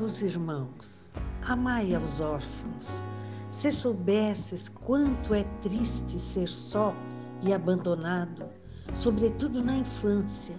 [0.00, 1.12] Meus irmãos,
[1.46, 3.02] amai aos órfãos.
[3.50, 6.94] Se soubesses quanto é triste ser só
[7.42, 8.48] e abandonado,
[8.94, 10.56] sobretudo na infância,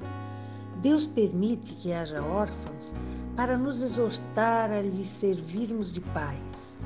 [0.80, 2.94] Deus permite que haja órfãos
[3.36, 6.80] para nos exortar a lhes servirmos de pais.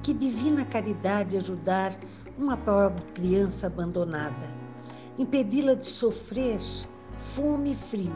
[0.00, 1.98] Que divina caridade ajudar
[2.38, 4.54] uma pobre criança abandonada,
[5.18, 6.60] impedi-la de sofrer
[7.16, 8.14] fome e frio,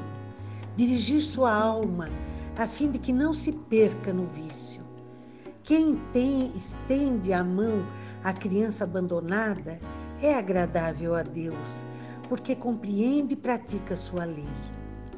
[0.76, 2.08] dirigir sua alma
[2.56, 4.82] a fim de que não se perca no vício.
[5.62, 7.84] Quem tem, estende a mão
[8.22, 9.80] à criança abandonada
[10.20, 11.84] é agradável a Deus,
[12.28, 14.48] porque compreende e pratica sua lei.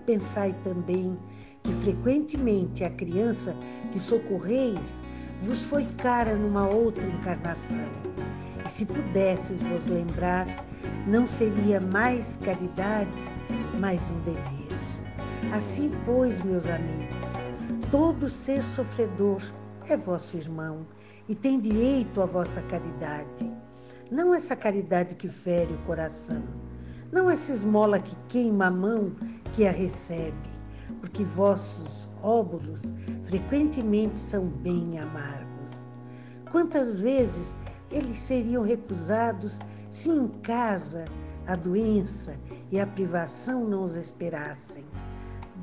[0.06, 1.18] Pensai também
[1.62, 3.56] que frequentemente a criança
[3.90, 5.04] que socorreis
[5.40, 7.88] vos foi cara numa outra encarnação.
[8.64, 10.46] E se pudesses vos lembrar,
[11.06, 13.24] não seria mais caridade,
[13.78, 14.93] mas um dever.
[15.52, 17.32] Assim, pois, meus amigos,
[17.90, 19.40] todo ser sofredor
[19.88, 20.86] é vosso irmão
[21.28, 23.52] e tem direito à vossa caridade.
[24.10, 26.42] Não essa caridade que fere o coração,
[27.12, 29.14] não essa esmola que queima a mão
[29.52, 30.48] que a recebe,
[31.00, 35.94] porque vossos óbulos frequentemente são bem amargos.
[36.50, 37.54] Quantas vezes
[37.90, 41.04] eles seriam recusados se em casa
[41.46, 42.38] a doença
[42.70, 44.84] e a privação não os esperassem?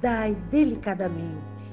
[0.02, 1.70] Dai delicadamente,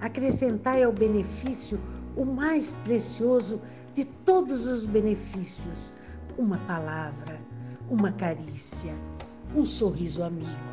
[0.00, 1.80] acrescentai ao benefício
[2.16, 3.60] o mais precioso
[3.94, 5.92] de todos os benefícios:
[6.38, 7.38] uma palavra,
[7.90, 8.94] uma carícia,
[9.54, 10.72] um sorriso amigo.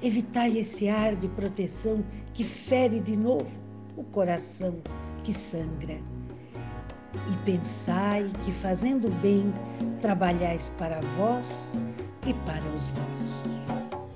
[0.00, 3.60] Evitai esse ar de proteção que fere de novo
[3.96, 4.80] o coração
[5.22, 5.98] que sangra.
[7.30, 9.52] E pensai que fazendo bem
[10.00, 11.74] trabalhais para vós
[12.26, 14.11] e para os vossos.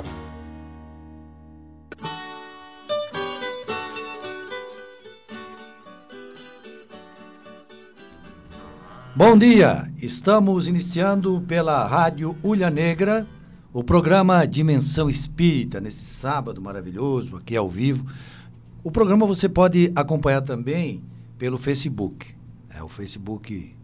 [9.17, 9.91] Bom dia!
[9.97, 13.27] Estamos iniciando pela Rádio Ulha Negra
[13.73, 18.05] o programa Dimensão Espírita, nesse sábado maravilhoso, aqui ao vivo.
[18.85, 21.03] O programa você pode acompanhar também
[21.39, 22.27] pelo Facebook.
[22.69, 23.75] É o Facebook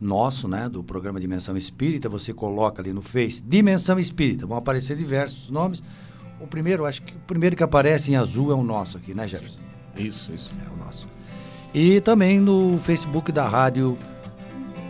[0.00, 2.08] nosso, né, do programa Dimensão Espírita.
[2.08, 4.44] Você coloca ali no Face Dimensão Espírita.
[4.44, 5.84] Vão aparecer diversos nomes.
[6.40, 9.28] O primeiro, acho que o primeiro que aparece em azul é o nosso aqui, né,
[9.28, 9.60] Jefferson?
[9.96, 10.50] Isso, isso.
[10.66, 11.06] É o nosso.
[11.72, 13.96] E também no Facebook da Rádio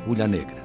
[0.07, 0.63] Ulha Negra.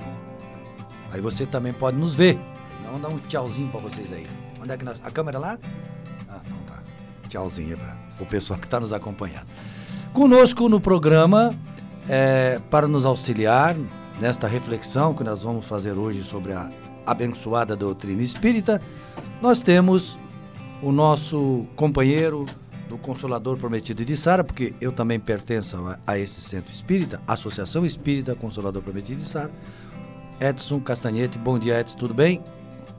[1.12, 2.40] Aí você também pode nos ver.
[2.84, 4.28] Vamos dar um tchauzinho para vocês aí.
[4.62, 5.01] Onde é que nós...
[5.03, 5.57] A câmera lá?
[6.29, 6.84] Ah, não tá.
[7.28, 9.47] Tchauzinho para o pessoal que está nos acompanhando.
[10.13, 11.53] Conosco no programa,
[12.07, 13.75] é, para nos auxiliar
[14.19, 16.72] nesta reflexão que nós vamos fazer hoje sobre a
[17.06, 18.81] abençoada doutrina espírita,
[19.41, 20.17] nós temos
[20.81, 22.46] o nosso companheiro
[22.88, 27.85] do Consolador Prometido de Sara, porque eu também pertenço a, a, esse centro espírita, Associação
[27.85, 29.51] Espírita Consolador Prometido de Sara.
[30.40, 32.44] Edson Castanhete, bom dia Edson, tudo bem?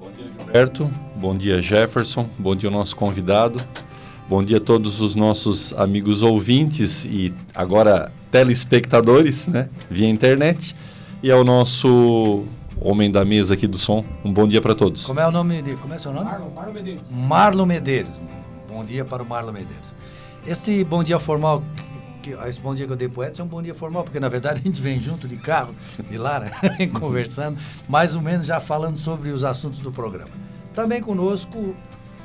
[0.00, 3.62] Bom dia Gilberto, bom dia Jefferson, bom dia ao nosso convidado,
[4.28, 10.74] bom dia a todos os nossos amigos ouvintes e agora telespectadores, né, via internet,
[11.22, 12.44] e ao nosso
[12.80, 15.04] homem da mesa aqui do som, um bom dia para todos.
[15.04, 15.78] Como é o nome dele?
[15.80, 16.26] Como é o seu nome?
[16.26, 17.02] Marlon, Marlon Medeiros.
[17.10, 18.20] Marlon Medeiros.
[18.76, 19.94] Bom dia para o Marlon Medeiros.
[20.46, 21.64] Esse bom dia formal,
[22.22, 24.04] que, esse bom dia que eu dei para o Edson é um bom dia formal,
[24.04, 25.74] porque na verdade a gente vem junto de carro,
[26.10, 26.50] de Lara,
[26.92, 27.56] conversando,
[27.88, 30.28] mais ou menos já falando sobre os assuntos do programa.
[30.74, 31.74] Também conosco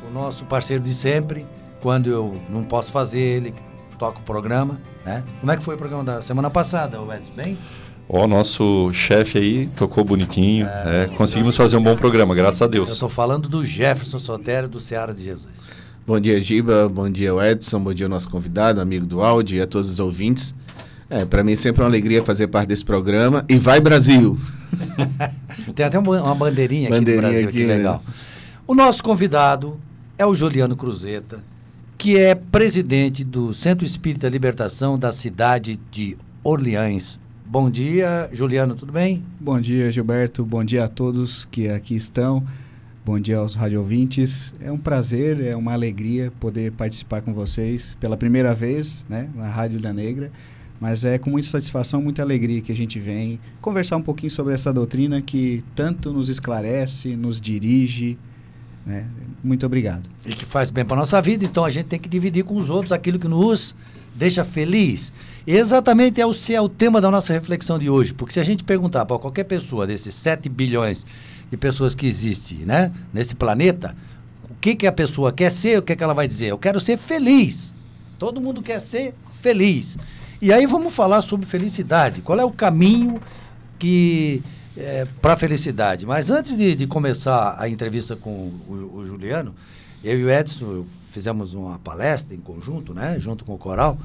[0.05, 1.47] o nosso parceiro de sempre,
[1.81, 3.55] quando eu não posso fazer, ele
[3.97, 5.23] toca o programa, né?
[5.39, 7.31] Como é que foi o programa da semana passada, Edson?
[7.33, 7.57] Bem?
[8.09, 10.67] Ó, oh, nosso chefe aí tocou bonitinho.
[10.67, 12.89] É, é, conseguimos fazer um bom programa, graças a Deus.
[12.89, 15.80] Eu estou falando do Jefferson Sotério do Ceará de Jesus.
[16.11, 16.89] Bom dia, Giba.
[16.89, 17.79] Bom dia, Edson.
[17.79, 20.53] Bom dia, nosso convidado, amigo do áudio e a todos os ouvintes.
[21.09, 23.45] É, para mim sempre é uma alegria fazer parte desse programa.
[23.47, 24.37] E vai, Brasil!
[25.73, 27.75] Tem até uma bandeirinha, aqui bandeirinha do Brasil, aqui, que né?
[27.77, 28.03] legal.
[28.05, 28.13] Né?
[28.67, 29.79] O nosso convidado
[30.17, 31.41] é o Juliano Cruzeta,
[31.97, 37.21] que é presidente do Centro Espírita Libertação da cidade de Orleans.
[37.45, 39.23] Bom dia, Juliano, tudo bem?
[39.39, 40.43] Bom dia, Gilberto.
[40.43, 42.43] Bom dia a todos que aqui estão.
[43.03, 44.53] Bom dia aos rádio ouvintes.
[44.61, 49.47] É um prazer, é uma alegria poder participar com vocês pela primeira vez né, na
[49.47, 50.31] Rádio Ilha Negra
[50.79, 54.53] Mas é com muita satisfação, muita alegria que a gente vem conversar um pouquinho sobre
[54.53, 58.19] essa doutrina que tanto nos esclarece, nos dirige.
[58.85, 59.07] Né?
[59.43, 60.07] Muito obrigado.
[60.23, 62.69] E que faz bem para nossa vida, então a gente tem que dividir com os
[62.69, 63.75] outros aquilo que nos
[64.13, 65.11] deixa feliz.
[65.47, 68.63] Exatamente é o, é o tema da nossa reflexão de hoje, porque se a gente
[68.63, 71.03] perguntar para qualquer pessoa desses 7 bilhões
[71.51, 73.93] de pessoas que existem né, nesse planeta,
[74.49, 76.47] o que, que a pessoa quer ser, o que, que ela vai dizer?
[76.47, 77.75] Eu quero ser feliz.
[78.17, 79.97] Todo mundo quer ser feliz.
[80.41, 82.21] E aí vamos falar sobre felicidade.
[82.21, 83.21] Qual é o caminho
[83.77, 84.41] que
[84.77, 86.05] é, para a felicidade?
[86.05, 89.53] Mas antes de, de, começar a entrevista com o, o, Juliano,
[90.03, 93.97] eu e o Edson fizemos uma palestra em conjunto, né, junto com o Coral,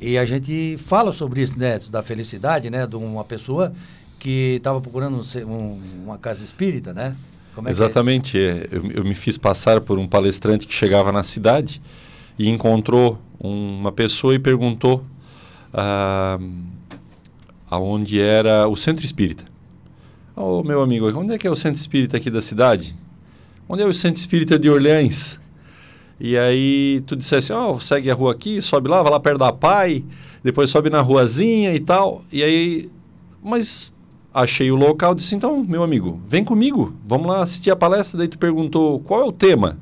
[0.00, 3.72] e a gente fala sobre isso, né, da felicidade, né, de uma pessoa
[4.24, 7.14] que estava procurando um, uma casa espírita, né?
[7.58, 8.38] É, é Exatamente.
[8.38, 8.66] É?
[8.72, 11.82] Eu, eu, me fiz passar por um palestrante que chegava na cidade
[12.38, 15.04] e encontrou uma pessoa e perguntou
[15.74, 16.38] ah,
[17.70, 19.44] aonde era o centro espírita.
[20.34, 22.96] Ô, oh, meu amigo, onde é que é o centro espírita aqui da cidade?
[23.68, 25.38] Onde é o centro espírita de Orleans?
[26.18, 29.38] E aí tu dissesse, ó, oh, segue a rua aqui, sobe lá, vai lá perto
[29.38, 30.02] da Pai,
[30.42, 32.24] depois sobe na ruazinha e tal.
[32.32, 32.90] E aí,
[33.42, 33.93] mas
[34.34, 38.18] achei o local, disse, então, meu amigo, vem comigo, vamos lá assistir a palestra.
[38.18, 39.78] Daí tu perguntou, qual é o tema?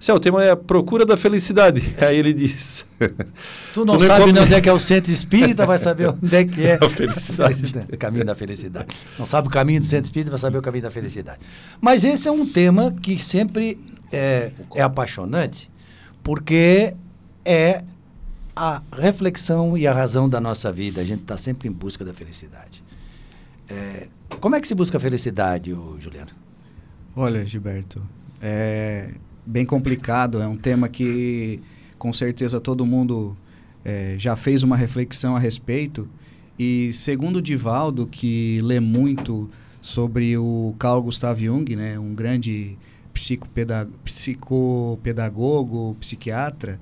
[0.00, 1.82] Se é, o tema é a procura da felicidade.
[2.00, 2.86] Aí ele diz.
[3.74, 6.44] Tu não tu sabe onde é que é o centro espírita, vai saber onde é
[6.44, 7.74] que é a felicidade.
[7.92, 8.88] o caminho da felicidade.
[9.18, 11.40] Não sabe o caminho do centro espírita, vai saber o caminho da felicidade.
[11.80, 13.78] Mas esse é um tema que sempre
[14.10, 15.70] é, é apaixonante,
[16.22, 16.94] porque
[17.44, 17.82] é
[18.54, 21.00] a reflexão e a razão da nossa vida.
[21.00, 22.82] A gente está sempre em busca da felicidade.
[23.68, 24.08] É,
[24.40, 26.30] como é que se busca a felicidade, Juliano?
[27.14, 28.02] Olha, Gilberto,
[28.40, 29.10] é,
[29.44, 31.60] bem complicado, é um tema que
[31.98, 33.36] com certeza todo mundo
[33.84, 36.08] é, já fez uma reflexão a respeito.
[36.58, 39.48] E segundo o Divaldo, que lê muito
[39.80, 42.76] sobre o Carl Gustav Jung, né, um grande
[43.12, 46.78] psicopedag psicopedagogo, psiquiatra,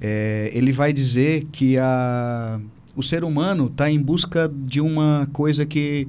[0.00, 2.60] é, ele vai dizer que a,
[2.96, 6.08] o ser humano está em busca de uma coisa que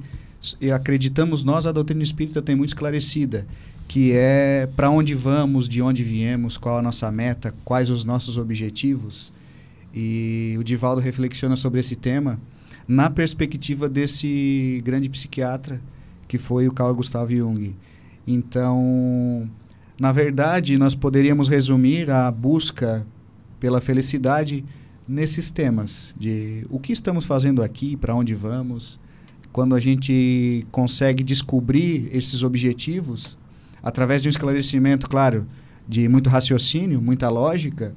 [0.74, 3.46] acreditamos nós, a doutrina espírita tem muito esclarecida,
[3.86, 8.38] que é para onde vamos, de onde viemos, qual a nossa meta, quais os nossos
[8.38, 9.32] objetivos.
[9.94, 12.40] E o Divaldo reflexiona sobre esse tema
[12.86, 15.80] na perspectiva desse grande psiquiatra
[16.26, 17.74] que foi o Carl Gustav Jung.
[18.26, 19.48] Então,
[19.98, 23.04] na verdade, nós poderíamos resumir a busca
[23.58, 24.64] pela felicidade
[25.08, 29.00] nesses temas de o que estamos fazendo aqui, para onde vamos.
[29.52, 33.38] Quando a gente consegue descobrir esses objetivos,
[33.82, 35.46] através de um esclarecimento, claro,
[35.88, 37.94] de muito raciocínio, muita lógica,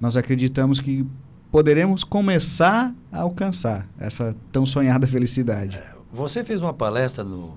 [0.00, 1.06] nós acreditamos que
[1.52, 5.76] poderemos começar a alcançar essa tão sonhada felicidade.
[5.76, 7.48] É, você fez uma palestra no,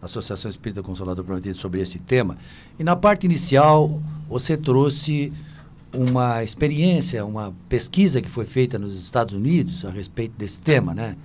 [0.00, 2.38] na Associação Espírita Consolador Prometido sobre esse tema,
[2.78, 5.32] e na parte inicial você trouxe
[5.92, 11.16] uma experiência, uma pesquisa que foi feita nos Estados Unidos a respeito desse tema, né?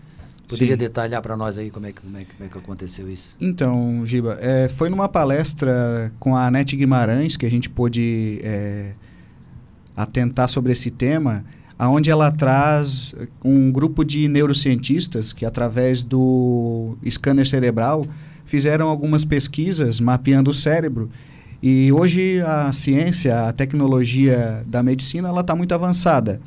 [0.48, 0.78] Poderia Sim.
[0.78, 3.36] detalhar para nós aí como é, que, como, é, como é que aconteceu isso?
[3.42, 8.92] Então, Giba, é, foi numa palestra com a Anete Guimarães que a gente pôde é,
[9.96, 11.44] atentar sobre esse tema,
[11.80, 18.06] aonde ela traz um grupo de neurocientistas que, através do scanner cerebral,
[18.46, 21.10] fizeram algumas pesquisas mapeando o cérebro.
[21.68, 26.40] E hoje a ciência, a tecnologia da medicina, ela está muito avançada.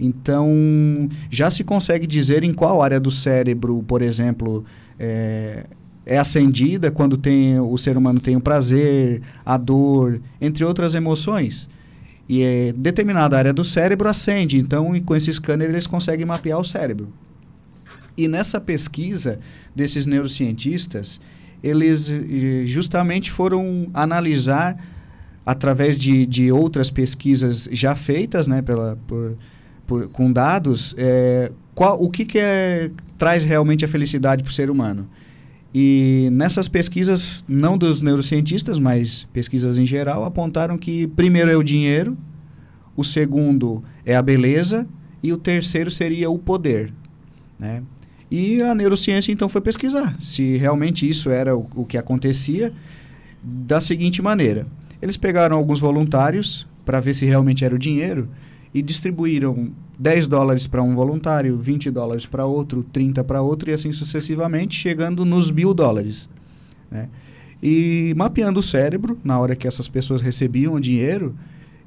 [0.00, 4.64] Então, já se consegue dizer em qual área do cérebro, por exemplo,
[4.98, 5.66] é,
[6.06, 11.68] é acendida quando tem, o ser humano tem o prazer, a dor, entre outras emoções.
[12.26, 14.56] E é, determinada área do cérebro acende.
[14.56, 17.12] Então, com esse scanner, eles conseguem mapear o cérebro.
[18.16, 19.38] E nessa pesquisa
[19.76, 21.20] desses neurocientistas,
[21.62, 24.76] eles eh, justamente foram analisar,
[25.44, 29.36] através de, de outras pesquisas já feitas né, pela, por,
[29.86, 34.52] por, com dados, é, qual, o que, que é, traz realmente a felicidade para o
[34.52, 35.06] ser humano.
[35.74, 41.62] E nessas pesquisas, não dos neurocientistas, mas pesquisas em geral, apontaram que primeiro é o
[41.62, 42.16] dinheiro,
[42.96, 44.86] o segundo é a beleza
[45.22, 46.92] e o terceiro seria o poder.
[47.58, 47.82] Né?
[48.34, 52.72] E a neurociência então foi pesquisar se realmente isso era o, o que acontecia
[53.42, 54.66] da seguinte maneira.
[55.02, 58.26] Eles pegaram alguns voluntários para ver se realmente era o dinheiro
[58.72, 63.74] e distribuíram 10 dólares para um voluntário, 20 dólares para outro, 30 para outro e
[63.74, 66.26] assim sucessivamente, chegando nos mil dólares.
[66.90, 67.08] Né?
[67.62, 71.34] E mapeando o cérebro, na hora que essas pessoas recebiam o dinheiro,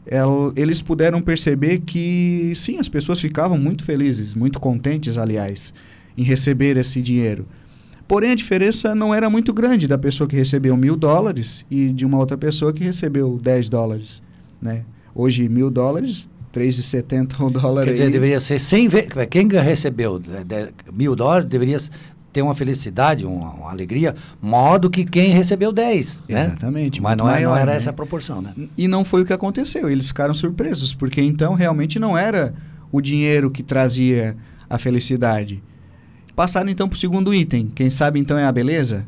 [0.06, 5.74] el- eles puderam perceber que sim, as pessoas ficavam muito felizes, muito contentes, aliás,
[6.18, 7.46] em receber esse dinheiro.
[8.08, 12.06] Porém, a diferença não era muito grande da pessoa que recebeu mil dólares e de
[12.06, 14.22] uma outra pessoa que recebeu 10 dólares.
[14.62, 14.84] Né?
[15.14, 17.84] Hoje, mil dólares, 3,70 o dólar.
[17.84, 18.12] Quer dizer, aí.
[18.12, 19.10] deveria ser 100 vezes.
[19.30, 20.22] Quem recebeu
[20.94, 21.78] mil dólares deveria
[22.32, 26.26] ter uma felicidade, uma, uma alegria maior do que quem recebeu 10.
[26.28, 26.42] Né?
[26.42, 27.78] Exatamente, Mas não, é- não maior, era né?
[27.78, 28.54] essa a proporção, né?
[28.78, 29.90] E não foi o que aconteceu.
[29.90, 32.54] Eles ficaram surpresos, porque então realmente não era
[32.92, 34.36] o dinheiro que trazia
[34.70, 35.64] a felicidade.
[36.36, 37.72] Passaram então para o segundo item.
[37.74, 39.06] Quem sabe então é a beleza?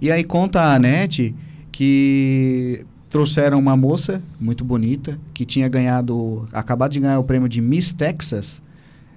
[0.00, 1.34] E aí conta a Anete
[1.72, 7.60] que trouxeram uma moça muito bonita que tinha ganhado, acabado de ganhar o prêmio de
[7.60, 8.62] Miss Texas.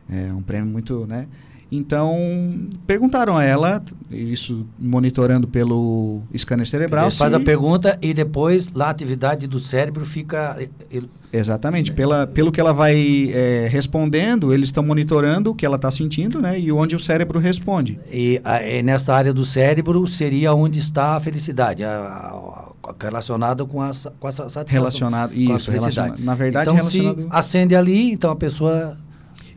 [0.10, 1.28] É um prêmio muito, né?
[1.72, 7.08] Então, perguntaram a ela, isso monitorando pelo scanner cerebral.
[7.08, 10.58] dizer, faz a pergunta e depois lá a atividade do cérebro fica.
[10.92, 11.94] ele- Exatamente.
[11.94, 16.42] Pela, pelo que ela vai é, respondendo, eles estão monitorando o que ela está sentindo,
[16.42, 16.60] né?
[16.60, 17.98] E onde o cérebro responde.
[18.12, 22.96] E, a- e nesta área do cérebro seria onde está a felicidade, a, a, a,
[23.02, 24.82] relacionado com a, com essa satisfação.
[24.82, 25.30] Relacionado.
[25.30, 25.96] com a Isso, felicidade.
[25.96, 28.98] relaciona- na verdade, então, se acende ali, então a pessoa.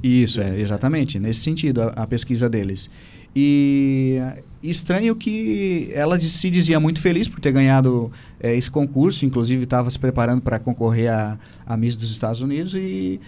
[0.07, 1.19] Isso, é, exatamente.
[1.19, 2.91] Nesse sentido, a, a pesquisa deles.
[3.35, 4.21] E
[4.63, 9.89] estranho que ela se dizia muito feliz por ter ganhado é, esse concurso, inclusive estava
[9.89, 13.19] se preparando para concorrer a, a Miss dos Estados Unidos e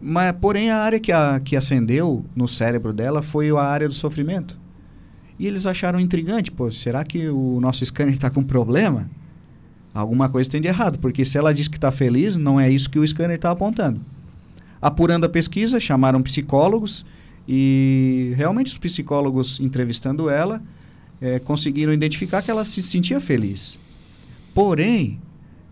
[0.00, 3.94] mas porém a área que, a, que acendeu no cérebro dela foi a área do
[3.94, 4.56] sofrimento.
[5.36, 9.10] E eles acharam intrigante, pô, será que o nosso scanner está com problema?
[9.92, 12.88] Alguma coisa tem de errado, porque se ela diz que está feliz, não é isso
[12.88, 14.00] que o scanner está apontando.
[14.84, 17.06] Apurando a pesquisa, chamaram psicólogos
[17.48, 20.62] e realmente os psicólogos entrevistando ela
[21.22, 23.78] eh, conseguiram identificar que ela se sentia feliz.
[24.54, 25.18] Porém,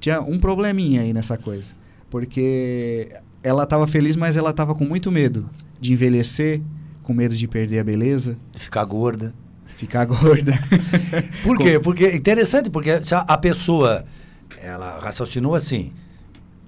[0.00, 1.74] tinha um probleminha aí nessa coisa,
[2.08, 3.10] porque
[3.42, 5.46] ela estava feliz, mas ela estava com muito medo
[5.78, 6.62] de envelhecer,
[7.02, 9.34] com medo de perder a beleza, Ficar gorda.
[9.66, 10.58] ficar gorda.
[11.44, 11.78] Por quê?
[11.78, 14.06] Porque é interessante, porque se a, a pessoa
[14.62, 15.92] ela raciocinou assim: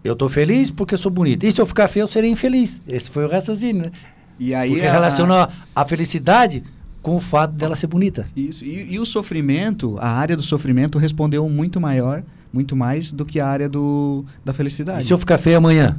[0.05, 1.47] eu tô feliz porque sou bonita.
[1.47, 2.83] E se eu ficar feio, eu serei infeliz.
[2.87, 3.91] Esse foi o raciocínio, né?
[4.39, 6.63] E aí porque a- relaciona a felicidade
[7.03, 8.27] com o fato dela ser bonita.
[8.37, 8.65] Isso.
[8.65, 13.41] E, e o sofrimento, a área do sofrimento respondeu muito maior, muito mais do que
[13.41, 15.03] a área do, da felicidade.
[15.03, 15.99] E se eu ficar feio amanhã?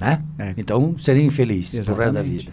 [0.00, 0.22] Né?
[0.38, 0.54] É.
[0.56, 2.36] Então serei infeliz pro resto da Exatamente.
[2.46, 2.52] vida.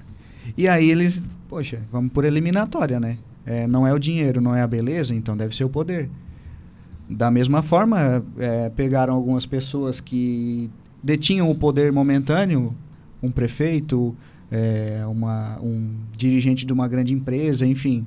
[0.57, 3.17] E aí eles, poxa, vamos por eliminatória, né?
[3.45, 6.07] É, não é o dinheiro, não é a beleza, então deve ser o poder.
[7.09, 10.69] Da mesma forma, é, pegaram algumas pessoas que
[11.03, 12.73] detinham o poder momentâneo,
[13.21, 14.15] um prefeito,
[14.51, 18.05] é, uma, um dirigente de uma grande empresa, enfim.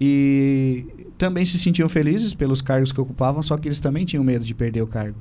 [0.00, 0.84] E
[1.16, 4.54] também se sentiam felizes pelos cargos que ocupavam, só que eles também tinham medo de
[4.54, 5.18] perder o cargo.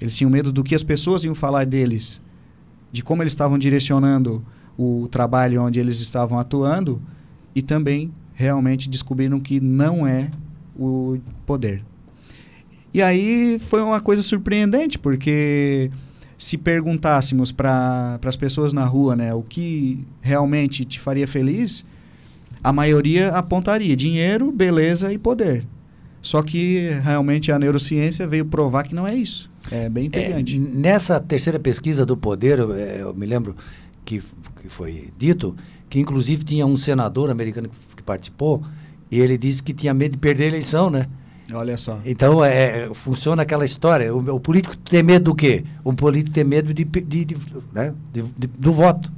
[0.00, 2.20] Eles tinham medo do que as pessoas iam falar deles,
[2.92, 4.44] de como eles estavam direcionando
[4.76, 7.00] o trabalho onde eles estavam atuando
[7.54, 10.30] e também realmente descobriram que não é
[10.78, 11.82] o poder.
[12.96, 15.90] E aí foi uma coisa surpreendente, porque
[16.38, 21.84] se perguntássemos para as pessoas na rua né, o que realmente te faria feliz,
[22.64, 25.66] a maioria apontaria dinheiro, beleza e poder.
[26.22, 29.50] Só que realmente a neurociência veio provar que não é isso.
[29.70, 30.58] É bem É, intrigante.
[30.58, 33.54] nessa terceira pesquisa do poder, eu, eh, eu me lembro
[34.06, 34.22] que,
[34.62, 35.54] que foi dito
[35.90, 38.62] que inclusive tinha um senador americano que, que participou
[39.10, 41.06] e ele disse que tinha medo de perder a eleição, né?
[41.52, 41.98] Olha só.
[42.04, 44.12] Então é, funciona aquela história.
[44.14, 45.64] O, o político tem medo do quê?
[45.84, 47.36] O político tem medo de, de- de-
[47.72, 47.94] né?
[48.12, 49.12] de- do voto.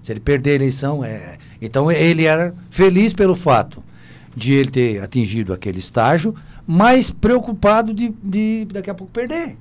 [0.00, 1.36] Se ele perder a eleição, é.
[1.60, 3.82] Então ele era feliz pelo fato
[4.34, 6.34] de ele ter atingido aquele estágio,
[6.66, 9.56] mas preocupado de, de daqui a pouco perder.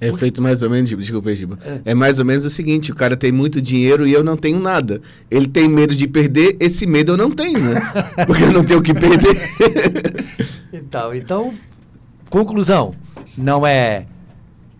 [0.00, 1.58] É feito mais ou menos, desculpa, Giba.
[1.64, 1.92] É.
[1.92, 1.94] É.
[1.94, 5.00] mais ou menos o seguinte: o cara tem muito dinheiro e eu não tenho nada.
[5.30, 7.80] Ele tem medo de perder, esse medo eu não tenho, né?
[8.26, 9.36] Porque eu não tenho o que perder.
[10.72, 11.54] Então, então,
[12.28, 12.94] conclusão,
[13.36, 14.04] não é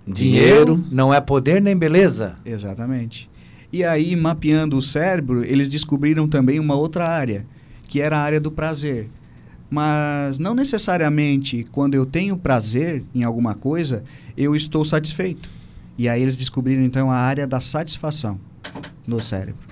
[0.07, 0.77] Dinheiro.
[0.77, 2.37] dinheiro, não é poder nem beleza.
[2.45, 3.31] Exatamente.
[3.73, 7.47] E aí, mapeando o cérebro, eles descobriram também uma outra área,
[7.89, 9.09] que era a área do prazer.
[9.69, 14.05] Mas não necessariamente quando eu tenho prazer em alguma coisa,
[14.37, 15.51] eu estou satisfeito.
[15.99, 18.39] E aí eles descobriram então a área da satisfação
[19.07, 19.67] no cérebro.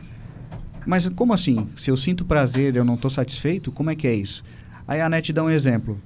[0.87, 1.69] Mas como assim?
[1.77, 4.43] Se eu sinto prazer eu não estou satisfeito, como é que é isso?
[4.87, 5.99] Aí a NET dá um exemplo.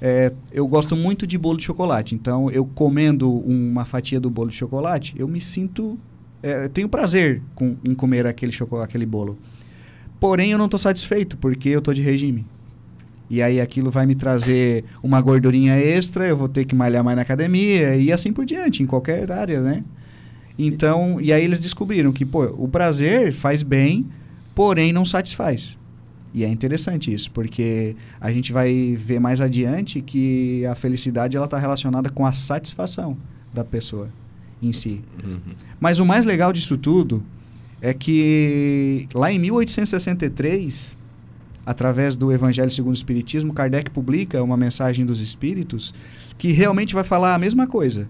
[0.00, 4.50] É, eu gosto muito de bolo de chocolate, então eu comendo uma fatia do bolo
[4.50, 5.98] de chocolate, eu me sinto.
[6.42, 9.38] É, eu tenho prazer com, em comer aquele, aquele bolo.
[10.18, 12.44] Porém, eu não estou satisfeito porque eu estou de regime.
[13.32, 17.16] E aí aquilo vai me trazer uma gordurinha extra, eu vou ter que malhar mais
[17.16, 19.82] na academia e assim por diante, em qualquer área, né?
[20.58, 24.04] Então, e aí eles descobriram que, pô, o prazer faz bem,
[24.54, 25.78] porém não satisfaz.
[26.34, 31.46] E é interessante isso, porque a gente vai ver mais adiante que a felicidade ela
[31.46, 33.16] está relacionada com a satisfação
[33.50, 34.10] da pessoa
[34.60, 35.00] em si.
[35.24, 35.54] Uhum.
[35.80, 37.22] Mas o mais legal disso tudo
[37.80, 41.00] é que lá em 1863,
[41.64, 45.94] através do Evangelho segundo o Espiritismo, Kardec publica uma mensagem dos Espíritos
[46.38, 48.08] que realmente vai falar a mesma coisa.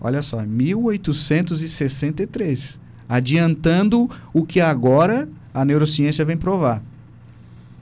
[0.00, 6.82] Olha só, 1863, adiantando o que agora a neurociência vem provar.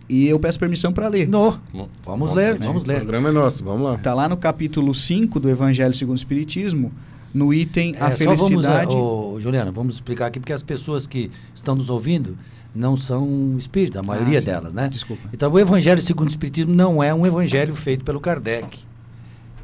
[0.09, 1.27] E eu peço permissão para ler.
[1.29, 1.59] No,
[2.05, 2.67] vamos ler, né?
[2.67, 2.99] vamos O ler.
[2.99, 3.95] programa é nosso, vamos lá.
[3.97, 6.93] Está lá no capítulo 5 do Evangelho segundo o Espiritismo,
[7.35, 8.95] no item A É, só vamos, Felicidade.
[8.95, 12.39] ô, Juliana, vamos explicar aqui, porque as pessoas que estão nos ouvindo
[12.77, 14.89] não são espíritas, a maioria Ah, delas, né?
[14.89, 15.29] Desculpa.
[15.33, 18.79] Então, o Evangelho segundo o Espiritismo não é um evangelho feito pelo Kardec.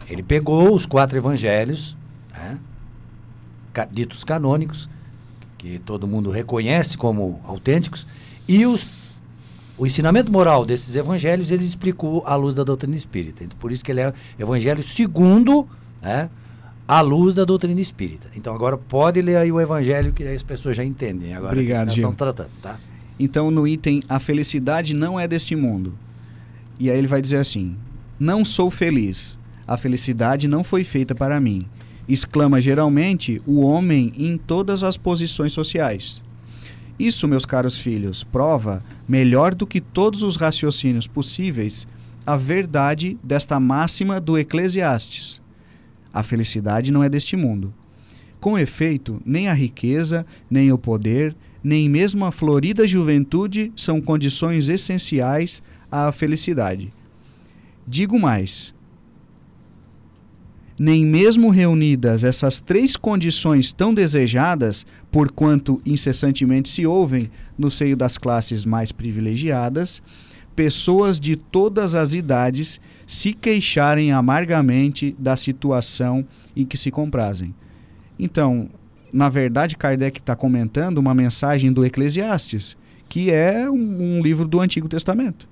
[0.09, 1.97] Ele pegou os quatro evangelhos,
[2.33, 2.59] né,
[3.91, 4.89] ditos canônicos,
[5.57, 8.07] que todo mundo reconhece como autênticos,
[8.49, 8.87] e os,
[9.79, 13.45] o ensinamento moral desses evangelhos ele explicou à luz da doutrina espírita.
[13.45, 15.67] Então, por isso que ele é evangelho segundo
[16.03, 16.29] né,
[16.87, 18.27] à luz da doutrina espírita.
[18.35, 21.87] Então, agora pode ler aí o evangelho que as pessoas já entendem agora Obrigado, que
[21.87, 22.79] nós estamos tratando, tá?
[23.19, 25.95] Então, no item A felicidade não é deste mundo.
[26.79, 27.77] E aí ele vai dizer assim:
[28.19, 29.39] Não sou feliz.
[29.67, 31.63] A felicidade não foi feita para mim.
[32.09, 36.23] Exclama geralmente o homem em todas as posições sociais.
[36.99, 41.87] Isso, meus caros filhos, prova, melhor do que todos os raciocínios possíveis,
[42.27, 45.41] a verdade desta máxima do Eclesiastes.
[46.13, 47.73] A felicidade não é deste mundo.
[48.39, 54.69] Com efeito, nem a riqueza, nem o poder, nem mesmo a florida juventude são condições
[54.69, 56.93] essenciais à felicidade.
[57.87, 58.75] Digo mais:
[60.79, 67.97] nem mesmo reunidas essas três condições tão desejadas, por quanto incessantemente se ouvem no seio
[67.97, 70.03] das classes mais privilegiadas,
[70.57, 77.55] pessoas de todas as idades se queixarem amargamente da situação em que se comprazem.
[78.19, 78.69] Então,
[79.13, 82.77] na verdade, Kardec está comentando uma mensagem do Eclesiastes,
[83.09, 85.47] que é um, um livro do Antigo Testamento,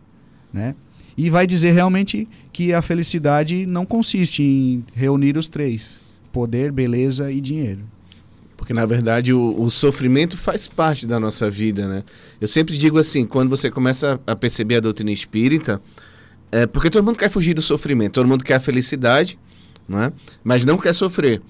[0.52, 0.74] né?
[1.16, 6.00] E vai dizer realmente que a felicidade não consiste em reunir os três:
[6.32, 7.80] poder, beleza e dinheiro.
[8.56, 12.04] Porque, na verdade, o, o sofrimento faz parte da nossa vida, né?
[12.40, 15.80] Eu sempre digo assim, quando você começa a perceber a doutrina espírita,
[16.52, 19.38] é porque todo mundo quer fugir do sofrimento, todo mundo quer a felicidade,
[19.88, 20.12] né?
[20.42, 21.40] mas não quer sofrer.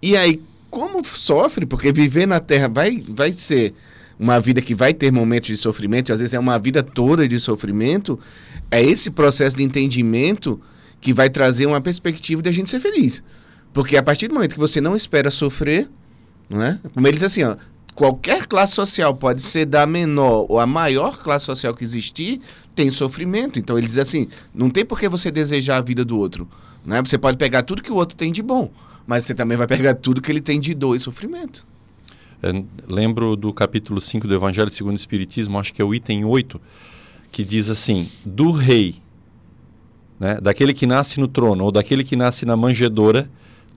[0.00, 0.40] E aí,
[0.72, 3.74] como sofre, porque viver na Terra vai, vai ser
[4.18, 7.38] uma vida que vai ter momentos de sofrimento, às vezes é uma vida toda de
[7.38, 8.18] sofrimento,
[8.70, 10.58] é esse processo de entendimento
[10.98, 13.22] que vai trazer uma perspectiva de a gente ser feliz.
[13.70, 15.90] Porque a partir do momento que você não espera sofrer,
[16.48, 16.80] não é?
[16.94, 17.56] Como ele diz assim, ó,
[17.94, 22.40] qualquer classe social pode ser da menor ou a maior classe social que existir,
[22.74, 23.58] tem sofrimento.
[23.58, 26.48] Então ele diz assim, não tem por que você desejar a vida do outro,
[26.82, 27.02] né?
[27.02, 28.70] Você pode pegar tudo que o outro tem de bom,
[29.06, 31.66] mas você também vai pegar tudo que ele tem de dor e sofrimento.
[32.42, 32.50] É,
[32.88, 36.60] lembro do capítulo 5 do Evangelho segundo o Espiritismo, acho que é o item 8,
[37.30, 38.96] que diz assim: do rei,
[40.18, 43.30] né, daquele que nasce no trono ou daquele que nasce na manjedoura,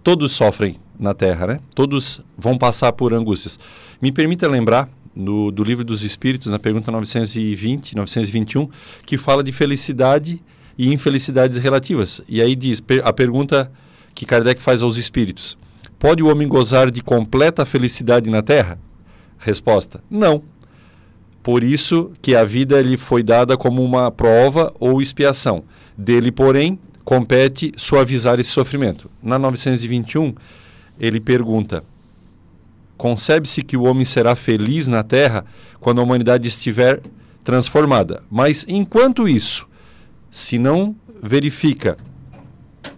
[0.04, 1.60] todos sofrem na terra, né?
[1.74, 3.60] Todos vão passar por angústias.
[4.02, 8.70] Me permita lembrar no, do livro dos Espíritos, na pergunta 920, 921,
[9.06, 10.42] que fala de felicidade
[10.78, 12.22] e infelicidades relativas.
[12.28, 13.72] E aí diz a pergunta
[14.16, 15.58] que Kardec faz aos espíritos:
[16.00, 18.80] Pode o homem gozar de completa felicidade na terra?
[19.38, 20.42] Resposta: Não.
[21.44, 25.64] Por isso que a vida lhe foi dada como uma prova ou expiação.
[25.96, 29.12] Dele, porém, compete suavizar esse sofrimento.
[29.22, 30.34] Na 921,
[31.00, 31.84] ele pergunta:
[32.98, 35.46] Concebe-se que o homem será feliz na terra
[35.80, 37.02] quando a humanidade estiver
[37.44, 38.24] transformada.
[38.32, 39.68] Mas enquanto isso,
[40.32, 41.98] se não verifica,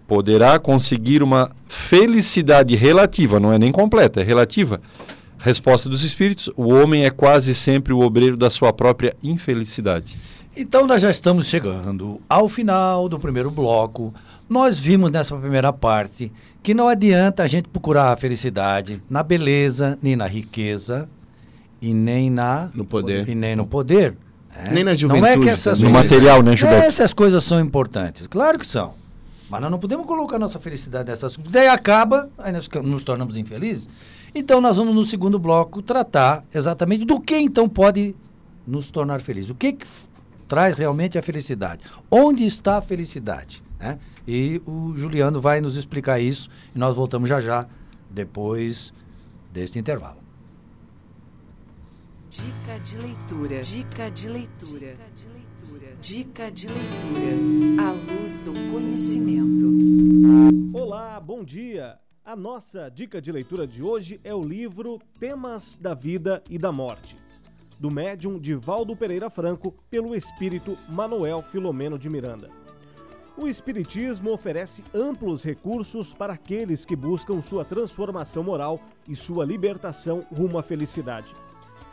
[0.08, 4.80] poderá conseguir uma felicidade relativa, não é nem completa, é relativa.
[5.38, 10.18] Resposta dos espíritos: o homem é quase sempre o obreiro da sua própria infelicidade.
[10.56, 14.14] Então nós já estamos chegando ao final do primeiro bloco.
[14.50, 16.32] Nós vimos nessa primeira parte
[16.64, 21.08] que não adianta a gente procurar a felicidade na beleza, nem na riqueza
[21.82, 23.28] e nem na No poder.
[23.30, 24.16] e nem no poder.
[24.56, 24.70] né?
[24.72, 25.80] Nem na Não é juventude que essas.
[25.80, 26.88] No coisas- material, né, Gilberto?
[26.88, 28.94] Essas coisas são importantes, claro que são.
[29.50, 31.52] Mas nós não podemos colocar nossa felicidade nessas coisas.
[31.52, 33.90] Daí acaba, aí nós nos tornamos infelizes.
[34.36, 38.16] Então nós vamos no segundo bloco tratar exatamente do que então pode
[38.66, 39.50] nos tornar felizes.
[39.50, 39.88] O que, que
[40.48, 41.84] traz realmente a felicidade?
[42.12, 43.64] Onde está a felicidade?
[43.80, 44.00] né?
[44.28, 47.68] E o Juliano vai nos explicar isso e nós voltamos já já,
[48.10, 48.94] depois
[49.52, 50.18] deste intervalo.
[52.30, 53.62] Dica de leitura.
[53.62, 54.98] Dica de leitura.
[56.08, 57.84] Dica de leitura.
[57.86, 59.66] À luz do conhecimento.
[60.74, 62.00] Olá, bom dia.
[62.24, 66.72] A nossa dica de leitura de hoje é o livro Temas da Vida e da
[66.72, 67.18] Morte,
[67.78, 72.50] do médium Divaldo Pereira Franco, pelo espírito Manuel Filomeno de Miranda.
[73.38, 80.26] O Espiritismo oferece amplos recursos para aqueles que buscam sua transformação moral e sua libertação
[80.34, 81.36] rumo à felicidade.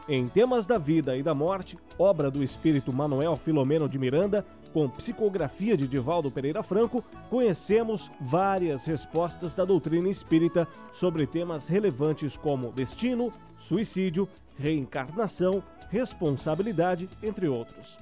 [0.06, 4.86] Em Temas da Vida e da Morte, obra do espírito Manuel Filomeno de Miranda, com
[4.86, 12.70] psicografia de Divaldo Pereira Franco, conhecemos várias respostas da doutrina espírita sobre temas relevantes como
[12.70, 17.96] destino, suicídio, reencarnação, responsabilidade, entre outros.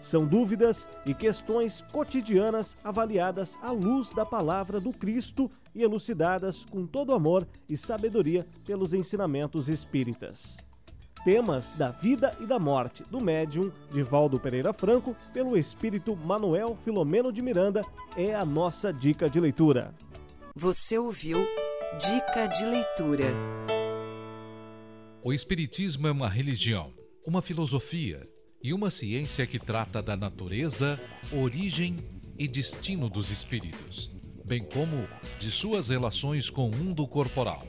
[0.00, 6.84] São dúvidas e questões cotidianas avaliadas à luz da palavra do Cristo e elucidadas com
[6.84, 10.58] todo amor e sabedoria pelos ensinamentos espíritas.
[11.28, 17.30] Temas da Vida e da Morte, do médium Divaldo Pereira Franco, pelo espírito Manuel Filomeno
[17.30, 17.84] de Miranda,
[18.16, 19.94] é a nossa dica de leitura.
[20.56, 21.46] Você ouviu
[22.00, 23.26] Dica de Leitura.
[25.22, 26.94] O Espiritismo é uma religião,
[27.26, 28.22] uma filosofia
[28.62, 30.98] e uma ciência que trata da natureza,
[31.30, 31.98] origem
[32.38, 34.10] e destino dos espíritos,
[34.46, 35.06] bem como
[35.38, 37.68] de suas relações com o mundo corporal.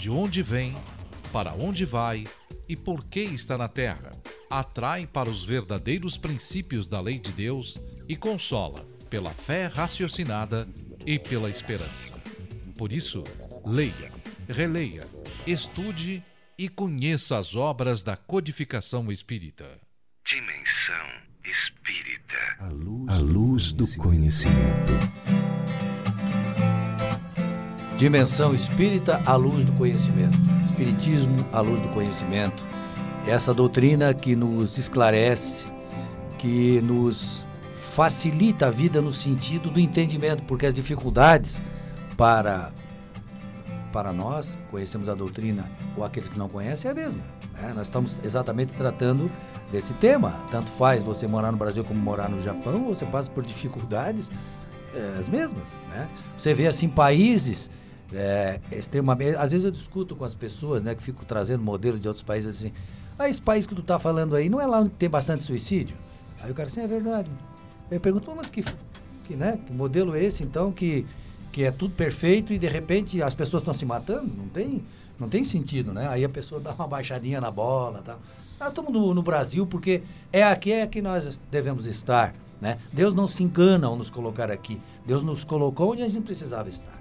[0.00, 0.74] de onde vem,
[1.30, 2.26] para onde vai
[2.66, 4.12] e por que está na terra.
[4.48, 10.66] Atrai para os verdadeiros princípios da lei de Deus e consola pela fé raciocinada
[11.04, 12.14] e pela esperança.
[12.78, 13.22] Por isso,
[13.62, 14.10] leia,
[14.48, 15.06] releia,
[15.46, 16.24] estude
[16.56, 19.78] e conheça as obras da codificação espírita.
[20.24, 21.06] Dimensão
[21.44, 22.38] espírita.
[22.58, 24.92] A luz, a luz do conhecimento.
[28.00, 30.38] Dimensão espírita à luz do conhecimento.
[30.64, 32.64] Espiritismo à luz do conhecimento.
[33.26, 35.70] Essa doutrina que nos esclarece,
[36.38, 41.62] que nos facilita a vida no sentido do entendimento, porque as dificuldades
[42.16, 42.72] para
[43.92, 47.20] para nós, conhecemos a doutrina ou aqueles que não conhecem, é a mesma.
[47.52, 47.74] Né?
[47.74, 49.30] Nós estamos exatamente tratando
[49.70, 50.40] desse tema.
[50.50, 54.30] Tanto faz você morar no Brasil como morar no Japão, você passa por dificuldades
[54.94, 55.76] é, as mesmas.
[55.90, 56.08] Né?
[56.38, 57.70] Você vê assim países
[58.12, 59.36] é, extremamente.
[59.36, 62.56] Às vezes eu discuto com as pessoas, né, que fico trazendo modelos de outros países
[62.56, 62.72] assim.
[63.18, 65.96] Ah, esse país que tu tá falando aí, não é lá onde tem bastante suicídio?
[66.40, 67.30] Aí o cara assim, é verdade.
[67.90, 68.64] Eu pergunto, mas que,
[69.24, 71.06] que, né, que modelo é esse então que,
[71.52, 74.32] que é tudo perfeito e de repente as pessoas estão se matando?
[74.36, 74.82] Não tem,
[75.18, 76.08] não tem sentido, né?
[76.08, 78.18] Aí a pessoa dá uma baixadinha na bola tal.
[78.58, 82.34] Nós estamos no, no Brasil porque é aqui é que nós devemos estar.
[82.60, 82.78] Né?
[82.92, 84.78] Deus não se engana ao nos colocar aqui.
[85.06, 86.99] Deus nos colocou onde a gente precisava estar.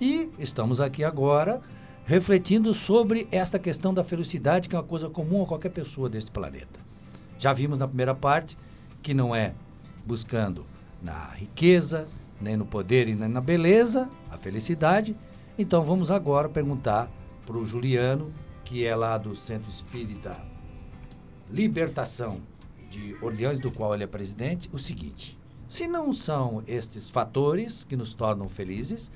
[0.00, 1.60] E estamos aqui agora
[2.04, 6.30] refletindo sobre esta questão da felicidade, que é uma coisa comum a qualquer pessoa deste
[6.30, 6.80] planeta.
[7.38, 8.56] Já vimos na primeira parte
[9.02, 9.54] que não é
[10.04, 10.66] buscando
[11.02, 12.06] na riqueza,
[12.40, 15.16] nem no poder e nem na beleza, a felicidade.
[15.58, 17.10] Então vamos agora perguntar
[17.44, 18.32] para o Juliano,
[18.64, 20.36] que é lá do Centro Espírita
[21.50, 22.40] Libertação
[22.90, 27.96] de Orleans, do qual ele é presidente, o seguinte: se não são estes fatores que
[27.96, 29.10] nos tornam felizes,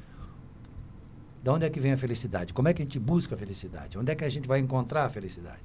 [1.42, 2.52] de onde é que vem a felicidade?
[2.52, 3.98] Como é que a gente busca a felicidade?
[3.98, 5.60] Onde é que a gente vai encontrar a felicidade?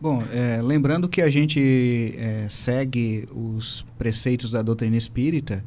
[0.00, 5.64] Bom, é, lembrando que a gente é, segue os preceitos da doutrina espírita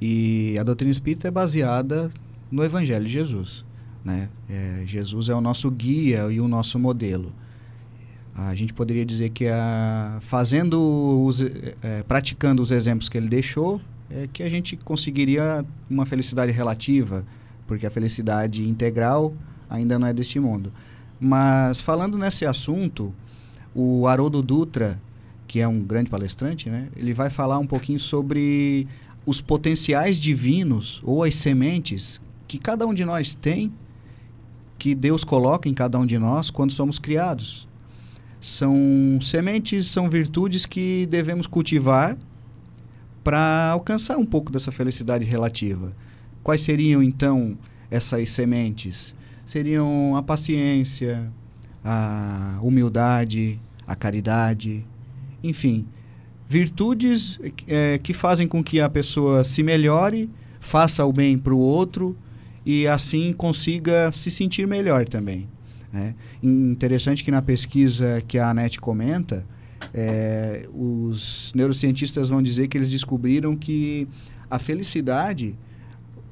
[0.00, 2.10] e a doutrina espírita é baseada
[2.50, 3.64] no Evangelho de Jesus.
[4.04, 4.28] Né?
[4.50, 7.32] É, Jesus é o nosso guia e o nosso modelo.
[8.34, 13.80] A gente poderia dizer que a, fazendo os, é, praticando os exemplos que ele deixou,
[14.10, 17.24] é que a gente conseguiria uma felicidade relativa,
[17.72, 19.32] porque a felicidade integral
[19.70, 20.70] ainda não é deste mundo.
[21.18, 23.14] Mas falando nesse assunto,
[23.74, 25.00] o Haroldo Dutra,
[25.48, 28.86] que é um grande palestrante, né, ele vai falar um pouquinho sobre
[29.24, 33.72] os potenciais divinos ou as sementes que cada um de nós tem,
[34.78, 37.66] que Deus coloca em cada um de nós quando somos criados.
[38.38, 42.18] São sementes, são virtudes que devemos cultivar
[43.24, 45.94] para alcançar um pouco dessa felicidade relativa.
[46.42, 47.56] Quais seriam então
[47.90, 49.14] essas sementes?
[49.44, 51.30] seriam a paciência,
[51.84, 54.84] a humildade, a caridade,
[55.42, 55.86] enfim,
[56.48, 61.58] virtudes é, que fazem com que a pessoa se melhore, faça o bem para o
[61.58, 62.16] outro
[62.64, 65.48] e assim consiga se sentir melhor também.
[65.92, 66.14] Né?
[66.42, 69.44] Interessante que na pesquisa que a Anete comenta,
[69.92, 74.06] é, os neurocientistas vão dizer que eles descobriram que
[74.48, 75.54] a felicidade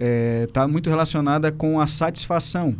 [0.00, 2.76] está é, muito relacionada com a satisfação.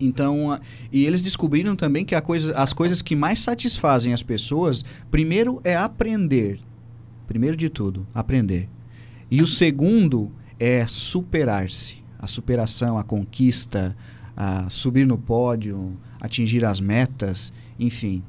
[0.00, 0.58] Então,
[0.92, 5.76] e eles descobriram também que coisa, as coisas que mais satisfazem as pessoas, primeiro é
[5.76, 6.58] aprender.
[7.26, 8.68] Primeiro de tudo, aprender.
[9.30, 12.02] E o segundo é superar-se.
[12.18, 13.96] A superação, a conquista,
[14.36, 18.22] a subir no pódio, atingir as metas, enfim.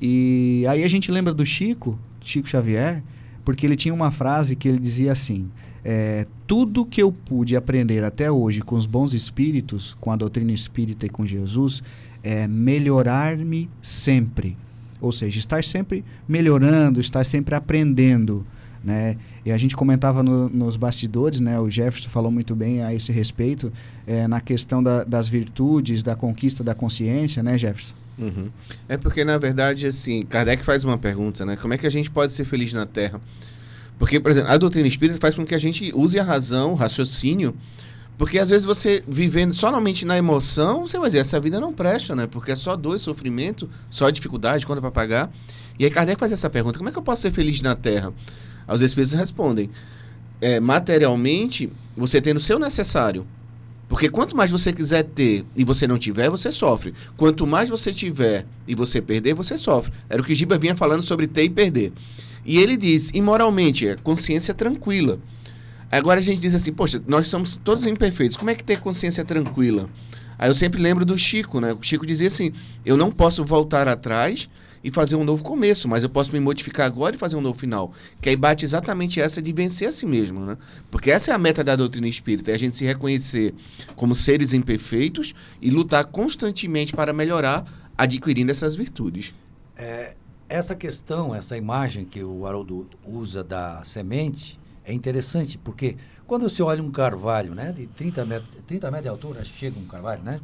[0.00, 3.02] E aí a gente lembra do Chico, Chico Xavier,
[3.44, 5.50] porque ele tinha uma frase que ele dizia assim:
[5.84, 10.50] é, tudo que eu pude aprender até hoje com os bons espíritos, com a doutrina
[10.50, 11.82] espírita e com Jesus,
[12.22, 14.56] é melhorar-me sempre.
[14.98, 18.46] Ou seja, estar sempre melhorando, estar sempre aprendendo.
[18.82, 19.18] Né?
[19.44, 21.60] E a gente comentava no, nos bastidores, né?
[21.60, 23.70] o Jefferson falou muito bem a esse respeito,
[24.06, 27.94] é, na questão da, das virtudes, da conquista da consciência, né, Jefferson?
[28.18, 28.48] Uhum.
[28.88, 31.56] É porque, na verdade, assim, Kardec faz uma pergunta, né?
[31.56, 33.20] Como é que a gente pode ser feliz na Terra?
[33.98, 36.74] Porque, por exemplo, a doutrina espírita faz com que a gente use a razão, o
[36.74, 37.54] raciocínio,
[38.16, 42.16] porque às vezes você vivendo somente na emoção, você vai dizer, essa vida não presta,
[42.16, 42.26] né?
[42.26, 45.32] Porque é só dor, sofrimento, só dificuldade, conta para pagar.
[45.78, 48.12] E aí Kardec faz essa pergunta, como é que eu posso ser feliz na Terra?
[48.66, 49.70] Os espíritos respondem,
[50.40, 53.24] é, materialmente, você tendo o seu necessário.
[53.88, 56.92] Porque quanto mais você quiser ter e você não tiver, você sofre.
[57.16, 59.92] Quanto mais você tiver e você perder, você sofre.
[60.10, 61.92] Era o que Giba vinha falando sobre ter e perder.
[62.48, 65.20] E ele diz, imoralmente, é consciência tranquila.
[65.92, 69.22] Agora a gente diz assim, poxa, nós somos todos imperfeitos, como é que ter consciência
[69.22, 69.86] tranquila?
[70.38, 71.74] Aí eu sempre lembro do Chico, né?
[71.74, 72.52] O Chico dizia assim:
[72.86, 74.48] eu não posso voltar atrás
[74.82, 77.58] e fazer um novo começo, mas eu posso me modificar agora e fazer um novo
[77.58, 77.92] final.
[78.18, 80.56] Que aí bate exatamente essa de vencer a si mesmo, né?
[80.90, 83.52] Porque essa é a meta da doutrina espírita, é a gente se reconhecer
[83.94, 87.66] como seres imperfeitos e lutar constantemente para melhorar,
[87.98, 89.34] adquirindo essas virtudes.
[89.76, 90.14] É,
[90.48, 96.62] essa questão, essa imagem que o Haroldo usa da semente é interessante, porque quando você
[96.62, 100.40] olha um carvalho, né, de 30 metros, 30 metros de altura, chega um carvalho, né?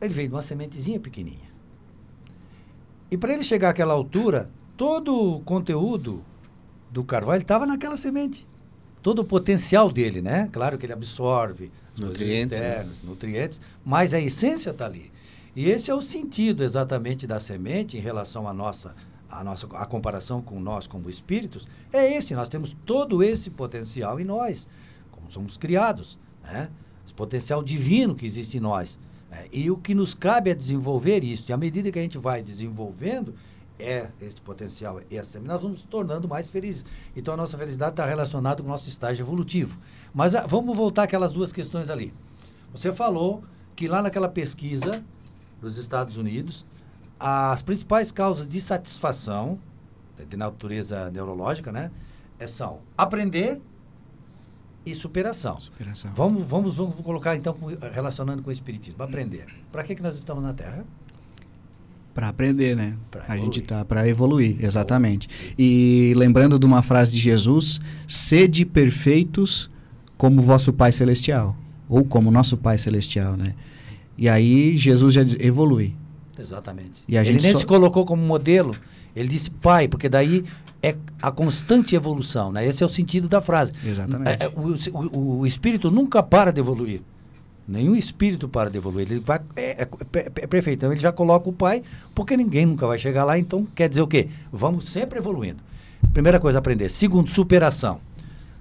[0.00, 1.50] Ele veio de uma sementezinha pequenininha.
[3.10, 6.24] E para ele chegar àquela altura, todo o conteúdo
[6.90, 8.48] do carvalho estava naquela semente.
[9.02, 10.48] Todo o potencial dele, né?
[10.52, 13.08] Claro que ele absorve nutrientes, externos, né?
[13.08, 15.11] nutrientes, mas a essência está ali.
[15.54, 18.94] E esse é o sentido exatamente da semente em relação à nossa
[19.30, 21.66] a nossa a comparação com nós como espíritos.
[21.92, 24.68] É esse nós temos todo esse potencial em nós
[25.10, 26.70] como somos criados né?
[27.04, 28.98] Esse potencial divino que existe em nós
[29.30, 29.46] né?
[29.52, 32.42] e o que nos cabe é desenvolver isso e à medida que a gente vai
[32.42, 33.34] desenvolvendo
[33.78, 36.84] é esse potencial esse nós vamos nos tornando mais felizes.
[37.16, 39.78] Então a nossa felicidade está relacionada com o nosso estágio evolutivo.
[40.14, 42.12] Mas a, ah, vamos voltar aquelas duas questões ali.
[42.72, 43.42] Você falou
[43.74, 45.02] que lá naquela pesquisa
[45.62, 46.66] nos Estados Unidos,
[47.18, 49.58] as principais causas de satisfação
[50.28, 51.90] de natureza neurológica, né,
[52.38, 53.60] é, são aprender
[54.84, 55.58] e superação.
[55.60, 56.10] superação.
[56.14, 57.56] Vamos, vamos, vamos colocar então
[57.92, 59.46] relacionando com o espiritismo, aprender.
[59.70, 60.84] Para que que nós estamos na Terra?
[62.12, 62.94] Para aprender, né?
[63.10, 65.28] Pra a gente está para evoluir, exatamente.
[65.56, 69.70] E lembrando de uma frase de Jesus: sede perfeitos
[70.18, 71.56] como vosso Pai celestial,
[71.88, 73.54] ou como nosso Pai celestial, né?
[74.22, 75.96] E aí Jesus já evolui.
[76.38, 77.02] Exatamente.
[77.08, 77.58] E a ele gente nem só...
[77.58, 78.72] se colocou como modelo,
[79.16, 80.44] ele disse pai, porque daí
[80.80, 82.64] é a constante evolução, né?
[82.64, 83.72] Esse é o sentido da frase.
[83.84, 84.40] Exatamente.
[84.40, 87.00] É, é o, o, o, espírito nunca para de evoluir.
[87.66, 89.10] Nenhum espírito para de evoluir.
[89.10, 89.40] Ele vai.
[89.56, 90.78] É, é, é, é, perfeito.
[90.78, 91.82] Então ele já coloca o pai,
[92.14, 93.36] porque ninguém nunca vai chegar lá.
[93.36, 94.28] Então quer dizer o quê?
[94.52, 95.60] Vamos sempre evoluindo.
[96.12, 96.90] Primeira coisa, aprender.
[96.90, 98.00] Segundo, superação.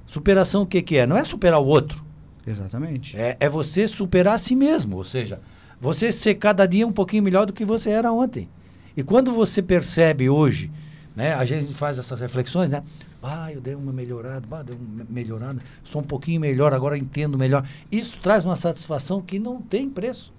[0.08, 1.06] Superação o que, que é?
[1.06, 2.04] Não é superar o outro.
[2.46, 3.16] Exatamente.
[3.18, 5.40] É, é você superar a si mesmo, ou seja,
[5.80, 8.48] você ser cada dia um pouquinho melhor do que você era ontem.
[8.96, 10.72] E quando você percebe hoje,
[11.16, 12.84] né, a gente faz essas reflexões, né?
[13.24, 17.38] Ah, eu dei uma melhorada, ah, dei uma melhorada, sou um pouquinho melhor, agora entendo
[17.38, 17.64] melhor.
[17.92, 20.34] Isso traz uma satisfação que não tem preço.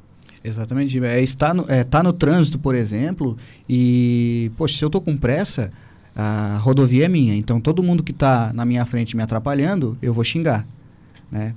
[0.44, 1.02] Exatamente.
[1.04, 3.36] É, está no, é, tá no trânsito, por exemplo,
[3.68, 5.70] e, poxa, se eu tô com pressa,
[6.14, 7.34] a rodovia é minha.
[7.34, 10.66] Então, todo mundo que está na minha frente me atrapalhando, eu vou xingar,
[11.30, 11.54] né?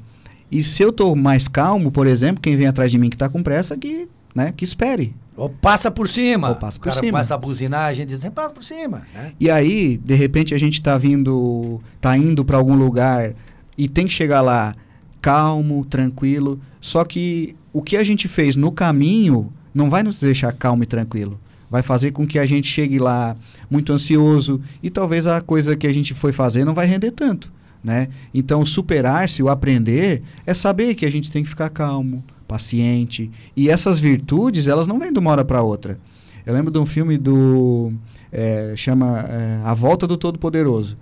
[0.55, 3.27] E se eu estou mais calmo, por exemplo, quem vem atrás de mim que está
[3.27, 5.13] com pressa, que, né, que espere.
[5.35, 6.47] Ou passa por cima.
[6.47, 7.17] Ou passa por o cara cima.
[7.17, 9.01] passa a buzinar, a gente diz, passa por cima.
[9.13, 9.33] Né?
[9.37, 13.33] E aí, de repente, a gente está vindo, tá indo para algum lugar
[13.77, 14.73] e tem que chegar lá
[15.21, 16.57] calmo, tranquilo.
[16.79, 20.85] Só que o que a gente fez no caminho não vai nos deixar calmo e
[20.85, 21.37] tranquilo.
[21.69, 23.35] Vai fazer com que a gente chegue lá
[23.69, 27.51] muito ansioso e talvez a coisa que a gente foi fazer não vai render tanto.
[27.83, 28.09] Né?
[28.33, 33.29] Então, superar-se, o aprender, é saber que a gente tem que ficar calmo, paciente.
[33.55, 35.97] E essas virtudes, elas não vêm de uma hora para outra.
[36.45, 37.91] Eu lembro de um filme do.
[38.31, 40.97] É, chama é, A Volta do Todo-Poderoso.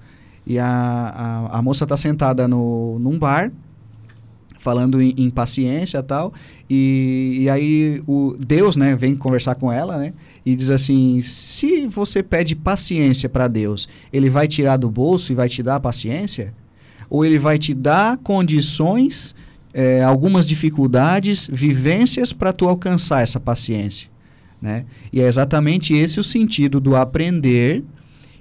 [0.45, 3.51] E a, a, a moça está sentada no, num bar,
[4.59, 6.33] falando em, em paciência e tal.
[6.69, 10.13] E, e aí o Deus né, vem conversar com ela, né?
[10.45, 15.35] E diz assim: se você pede paciência para Deus, ele vai tirar do bolso e
[15.35, 16.53] vai te dar a paciência?
[17.13, 19.35] Ou ele vai te dar condições,
[19.71, 24.09] é, algumas dificuldades, vivências para tu alcançar essa paciência?
[24.59, 24.83] Né?
[25.11, 27.83] E é exatamente esse o sentido do aprender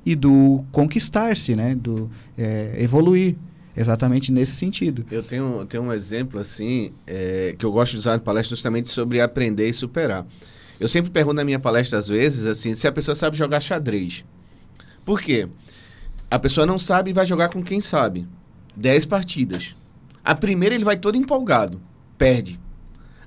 [0.07, 1.75] e do conquistar-se, né?
[1.75, 3.37] do é, evoluir.
[3.77, 5.05] Exatamente nesse sentido.
[5.11, 8.89] Eu tenho, tenho um exemplo assim é, que eu gosto de usar na palestra justamente
[8.89, 10.27] sobre aprender e superar.
[10.81, 14.25] Eu sempre pergunto na minha palestra às vezes assim se a pessoa sabe jogar xadrez.
[15.05, 15.47] Por quê?
[16.31, 18.27] A pessoa não sabe e vai jogar com quem sabe.
[18.75, 19.77] Dez partidas.
[20.25, 21.81] A primeira ele vai todo empolgado,
[22.17, 22.59] perde.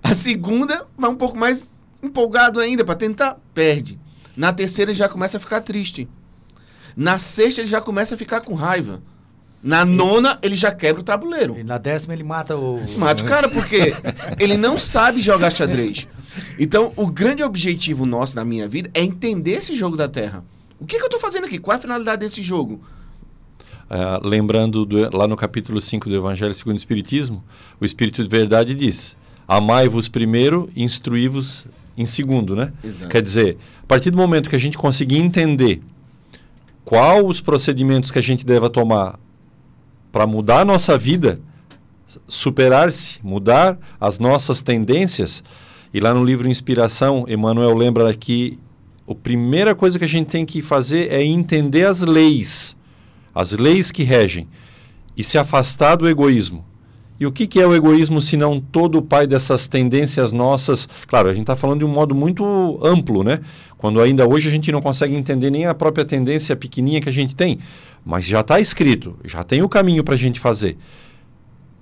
[0.01, 1.69] A segunda vai um pouco mais
[2.01, 3.99] empolgado ainda para tentar, perde.
[4.37, 6.07] Na terceira ele já começa a ficar triste.
[6.95, 9.01] Na sexta ele já começa a ficar com raiva.
[9.61, 11.57] Na nona ele já quebra o tabuleiro.
[11.57, 12.79] E na décima ele mata o.
[12.97, 13.93] Mata o cara porque
[14.39, 16.07] ele não sabe jogar xadrez.
[16.59, 20.43] Então, o grande objetivo nosso na minha vida é entender esse jogo da Terra.
[20.79, 21.57] O que, que eu estou fazendo aqui?
[21.57, 22.81] Qual é a finalidade desse jogo?
[23.87, 27.43] Uh, lembrando do, lá no capítulo 5 do Evangelho segundo o Espiritismo,
[27.79, 29.15] o Espírito de Verdade diz:
[29.47, 31.67] Amai-vos primeiro, instruí-vos
[31.97, 32.73] em segundo, né?
[32.83, 33.09] Exato.
[33.09, 35.81] Quer dizer, a partir do momento que a gente conseguir entender
[36.83, 39.19] qual os procedimentos que a gente deve tomar
[40.11, 41.39] para mudar a nossa vida,
[42.27, 45.43] superar-se, mudar as nossas tendências,
[45.93, 48.59] e lá no livro Inspiração, Emmanuel lembra que
[49.09, 52.75] a primeira coisa que a gente tem que fazer é entender as leis,
[53.35, 54.47] as leis que regem,
[55.15, 56.65] e se afastar do egoísmo.
[57.17, 60.87] E o que, que é o egoísmo se não todo o pai dessas tendências nossas?
[61.07, 62.43] Claro, a gente está falando de um modo muito
[62.83, 63.39] amplo, né?
[63.77, 67.13] Quando ainda hoje a gente não consegue entender nem a própria tendência pequenininha que a
[67.13, 67.59] gente tem.
[68.03, 70.77] Mas já está escrito, já tem o caminho para a gente fazer.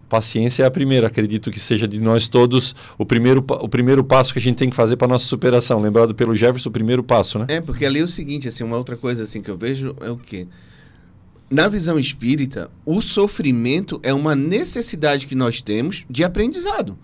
[0.07, 4.31] Paciência é a primeira, acredito que seja de nós todos o primeiro, o primeiro passo
[4.31, 5.81] que a gente tem que fazer para nossa superação.
[5.81, 7.45] Lembrado pelo Jefferson, o primeiro passo, né?
[7.49, 10.11] É, porque ali é o seguinte, assim, uma outra coisa assim que eu vejo é
[10.11, 10.45] o quê?
[11.53, 16.97] Na visão espírita, o sofrimento é uma necessidade que nós temos de aprendizado.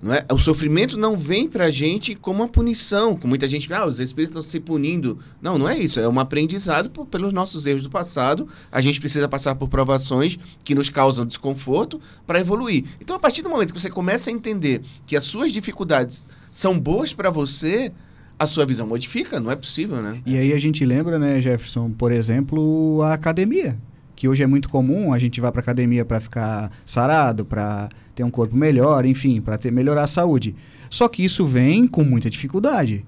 [0.00, 0.24] Não é?
[0.30, 3.98] O sofrimento não vem para a gente como uma punição, com muita gente, ah, os
[3.98, 5.18] espíritos estão se punindo.
[5.42, 5.98] Não, não é isso.
[5.98, 8.46] É um aprendizado por, pelos nossos erros do passado.
[8.70, 12.84] A gente precisa passar por provações que nos causam desconforto para evoluir.
[13.00, 16.78] Então, a partir do momento que você começa a entender que as suas dificuldades são
[16.78, 17.90] boas para você,
[18.38, 20.20] a sua visão modifica, não é possível, né?
[20.24, 23.76] E aí a gente lembra, né, Jefferson, por exemplo, a academia
[24.16, 28.24] que hoje é muito comum, a gente vai para academia para ficar sarado, para ter
[28.24, 30.56] um corpo melhor, enfim, para melhorar a saúde.
[30.88, 33.04] Só que isso vem com muita dificuldade.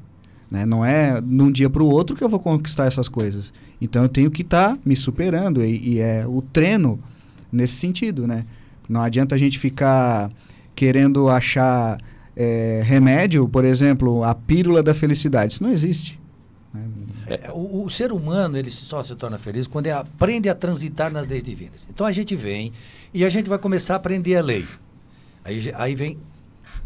[0.50, 0.66] Né?
[0.66, 3.52] Não é de um dia para o outro que eu vou conquistar essas coisas.
[3.80, 7.00] Então eu tenho que estar tá me superando e, e, é o treino
[7.50, 8.44] nesse sentido, né?
[8.88, 10.30] Não adianta a gente ficar
[10.74, 11.98] querendo achar
[12.36, 15.54] é, remédio, por exemplo, a pílula da felicidade.
[15.54, 16.17] Isso não existe.
[17.26, 21.10] É, o, o, ser humano ele só se torna feliz quando ele aprende a transitar
[21.10, 21.86] nas leis divinas.
[21.90, 22.72] Então a gente vem
[23.12, 24.66] e a gente vai começar a aprender a lei.
[25.44, 26.18] Aí, aí vem,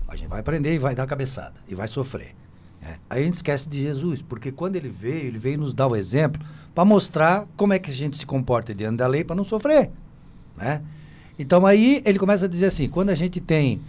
[0.06, 2.34] a gente vai aprender e vai dar cabeçada e vai sofrer.
[2.80, 2.96] Né?
[3.10, 5.96] Aí a gente esquece de Jesus, porque quando ele veio, ele veio nos dar o
[5.96, 6.40] exemplo
[6.74, 9.90] para mostrar como é que a gente se comporta diante da lei para não sofrer.
[10.56, 10.80] Né?
[11.38, 13.80] Então aí ele começa a dizer assim, quando a gente tem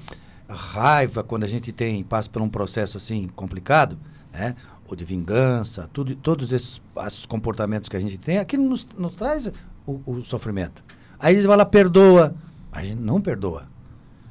[0.50, 3.98] raiva, quando a gente tem passa por um processo assim complicado,
[4.32, 4.56] né?
[4.88, 9.16] Ou de vingança, tudo, todos esses, esses comportamentos que a gente tem, aquilo nos, nos
[9.16, 9.52] traz
[9.86, 10.84] o, o, sofrimento.
[11.20, 12.36] Aí eles vão lá, perdoa.
[12.72, 13.68] A gente não perdoa.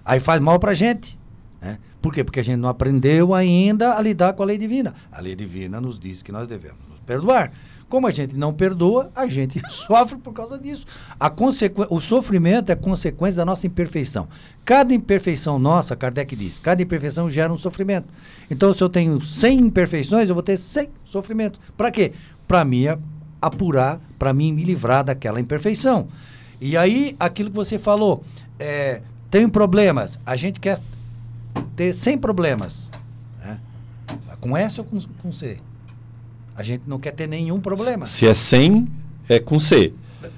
[0.04, 1.18] Aí faz mal pra gente.
[1.60, 1.78] Né?
[2.00, 2.24] Por quê?
[2.24, 4.94] Porque a gente não aprendeu ainda a lidar com a lei divina.
[5.10, 7.52] A lei divina nos diz que nós devemos perdoar.
[7.92, 10.86] Como a gente não perdoa, a gente sofre por causa disso.
[11.20, 11.30] A.
[11.90, 14.26] O sofrimento é consequência da nossa imperfeição.
[14.64, 18.08] Cada imperfeição nossa, Kardec diz, cada imperfeição gera um sofrimento.
[18.50, 21.60] Então, se eu tenho 100 imperfeições, eu vou ter 100 sofrimentos.
[21.76, 22.14] Para quê?
[22.48, 22.86] Para me
[23.42, 26.08] apurar, para mim me livrar daquela imperfeição.
[26.62, 28.24] E aí, aquilo que você falou,
[28.58, 30.78] é, tem problemas, a gente quer
[31.76, 32.90] ter 100 problemas.
[33.44, 33.60] Né?
[34.40, 35.58] Com S ou com, com C?
[36.56, 38.06] A gente não quer ter nenhum problema.
[38.06, 38.88] Se é 100,
[39.28, 39.92] é com C.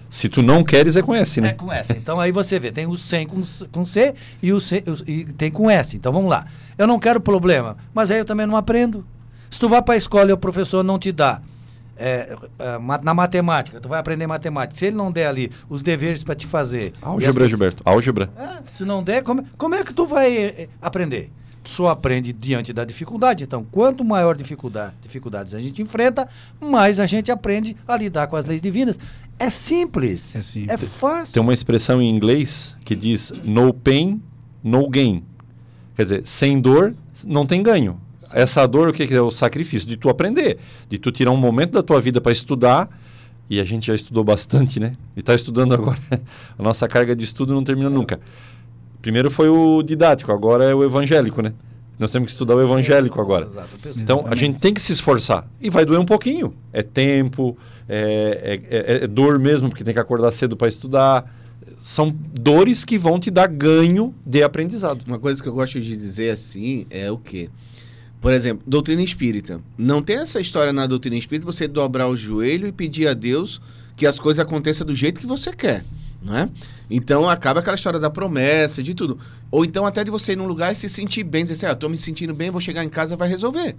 [0.08, 1.48] Se tu não queres, é com S, né?
[1.48, 1.92] É com S.
[1.96, 3.42] Então aí você vê, tem o sem com,
[3.72, 5.96] com C e o C e tem com S.
[5.96, 6.46] Então vamos lá.
[6.78, 9.04] Eu não quero problema, mas aí eu também não aprendo.
[9.50, 11.40] Se tu vai para a escola e o professor não te dá
[11.96, 14.78] é, é, na matemática, tu vai aprender matemática.
[14.78, 16.92] Se ele não der ali os deveres para te fazer.
[17.02, 17.82] Álgebra, Gilberto.
[17.84, 18.30] Álgebra.
[18.36, 21.30] É, se não der, como, como é que tu vai é, aprender?
[21.64, 23.44] Só aprende diante da dificuldade.
[23.44, 26.28] Então, quanto maior dificuldade, dificuldades a gente enfrenta,
[26.60, 28.98] mais a gente aprende a lidar com as leis divinas.
[29.38, 30.36] É simples.
[30.36, 30.70] É simples.
[30.70, 31.34] É fácil.
[31.34, 34.22] Tem uma expressão em inglês que diz no pain,
[34.62, 35.24] no gain.
[35.96, 36.94] Quer dizer, sem dor,
[37.24, 38.00] não tem ganho.
[38.32, 39.88] Essa dor, o que é o sacrifício?
[39.88, 40.58] De tu aprender,
[40.88, 42.88] de tu tirar um momento da tua vida para estudar.
[43.48, 44.96] E a gente já estudou bastante, né?
[45.14, 45.98] E está estudando agora.
[46.58, 48.18] a nossa carga de estudo não termina nunca.
[49.04, 51.52] Primeiro foi o didático, agora é o evangélico, né?
[51.98, 53.46] Nós temos que estudar o evangélico agora.
[53.98, 55.46] Então, a gente tem que se esforçar.
[55.60, 56.54] E vai doer um pouquinho.
[56.72, 57.54] É tempo,
[57.86, 61.30] é, é, é, é dor mesmo, porque tem que acordar cedo para estudar.
[61.80, 65.02] São dores que vão te dar ganho de aprendizado.
[65.06, 67.50] Uma coisa que eu gosto de dizer assim é o quê?
[68.22, 69.60] Por exemplo, doutrina espírita.
[69.76, 73.60] Não tem essa história na doutrina espírita você dobrar o joelho e pedir a Deus
[73.98, 75.84] que as coisas aconteçam do jeito que você quer.
[76.24, 76.48] Não é?
[76.90, 79.18] Então acaba aquela história da promessa, de tudo.
[79.50, 81.74] Ou então até de você ir num lugar e se sentir bem, dizer assim, ah,
[81.74, 83.76] tô me sentindo bem, vou chegar em casa vai resolver.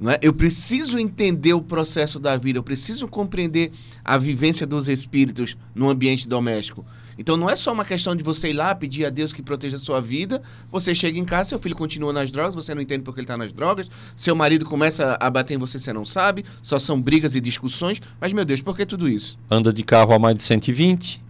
[0.00, 0.18] Não é?
[0.22, 3.72] Eu preciso entender o processo da vida, eu preciso compreender
[4.04, 6.84] a vivência dos espíritos no ambiente doméstico.
[7.18, 9.76] Então não é só uma questão de você ir lá pedir a Deus que proteja
[9.76, 13.02] a sua vida, você chega em casa, seu filho continua nas drogas, você não entende
[13.04, 16.44] porque ele está nas drogas, seu marido começa a bater em você, você não sabe,
[16.62, 19.38] só são brigas e discussões, mas meu Deus, por que tudo isso?
[19.50, 21.24] Anda de carro a mais de 120,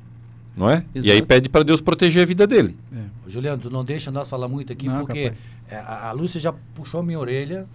[0.57, 0.85] não é?
[0.95, 1.09] Exato.
[1.09, 2.77] E aí pede para Deus proteger a vida dele.
[2.93, 3.29] É.
[3.29, 5.33] Juliano, tu não deixa nós falar muito aqui, não, porque
[5.69, 7.67] é, a, a Lúcia já puxou minha orelha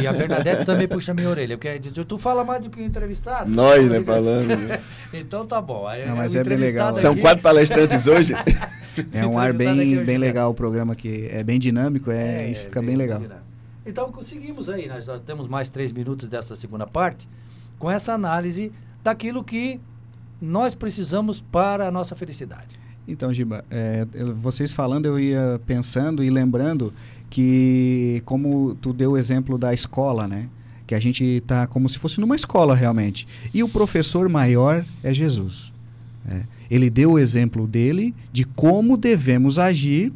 [0.00, 3.50] e a Bernadette também puxa minha orelha, porque tu fala mais do que o entrevistado.
[3.50, 4.46] Nós, né, falando.
[4.48, 4.80] Né?
[5.12, 5.86] então tá bom.
[6.06, 6.90] Não, mas é bem legal.
[6.90, 7.00] Aqui...
[7.00, 8.34] São quatro palestrantes hoje.
[9.12, 12.64] É um ar bem, bem legal o programa que é bem dinâmico, é, é isso
[12.64, 13.22] fica bem, bem legal.
[13.86, 17.28] Então conseguimos aí, nós, nós temos mais três minutos dessa segunda parte
[17.78, 19.80] com essa análise daquilo que
[20.40, 22.78] nós precisamos para a nossa felicidade.
[23.06, 26.92] Então, Giba, é, vocês falando, eu ia pensando e lembrando
[27.30, 30.48] que, como tu deu o exemplo da escola, né?
[30.86, 33.26] Que a gente está como se fosse numa escola realmente.
[33.52, 35.72] E o professor maior é Jesus.
[36.24, 36.44] Né?
[36.70, 40.12] Ele deu o exemplo dele de como devemos agir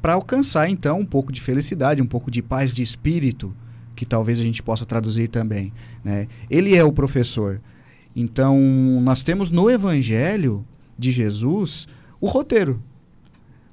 [0.00, 3.52] para alcançar, então, um pouco de felicidade, um pouco de paz de espírito,
[3.96, 5.72] que talvez a gente possa traduzir também.
[6.04, 6.28] Né?
[6.48, 7.60] Ele é o professor.
[8.16, 8.58] Então,
[9.02, 10.64] nós temos no Evangelho
[10.98, 11.86] de Jesus
[12.18, 12.82] o roteiro.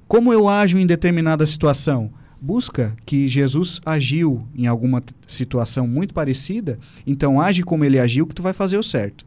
[0.06, 2.10] Como eu ajo em determinada situação?
[2.38, 8.34] Busca que Jesus agiu em alguma situação muito parecida, então age como ele agiu que
[8.34, 9.24] tu vai fazer o certo.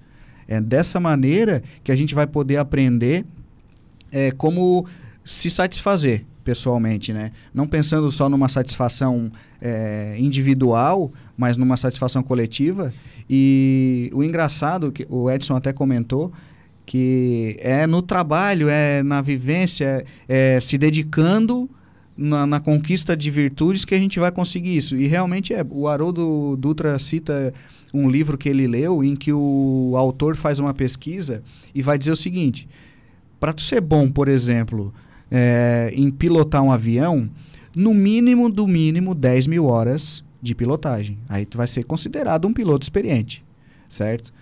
[0.47, 3.25] É dessa maneira que a gente vai poder aprender
[4.11, 4.85] é, como
[5.25, 7.31] se satisfazer pessoalmente, né?
[7.53, 12.93] Não pensando só numa satisfação é, individual, mas numa satisfação coletiva.
[13.29, 16.31] E o engraçado, que o Edson até comentou,
[16.85, 21.69] que é no trabalho, é na vivência, é se dedicando
[22.15, 24.95] na, na, conquista de virtudes que a gente vai conseguir isso.
[24.95, 25.65] E realmente é.
[25.69, 27.53] O Haroldo Dutra cita
[27.93, 31.43] um livro que ele leu em que o autor faz uma pesquisa
[31.75, 32.67] e vai dizer o seguinte:
[33.39, 34.93] para tu ser bom, por exemplo,
[35.29, 37.29] é, em pilotar um avião,
[37.75, 41.17] no mínimo, do mínimo, 10 mil horas de pilotagem.
[41.29, 43.43] Aí tu vai ser considerado um piloto experiente,
[43.89, 44.33] certo?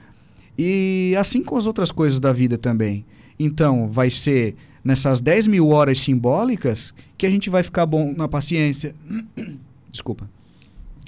[0.57, 3.05] E assim com as outras coisas da vida também.
[3.37, 8.27] Então, vai ser nessas 10 mil horas simbólicas que a gente vai ficar bom na
[8.27, 8.95] paciência.
[9.91, 10.29] Desculpa.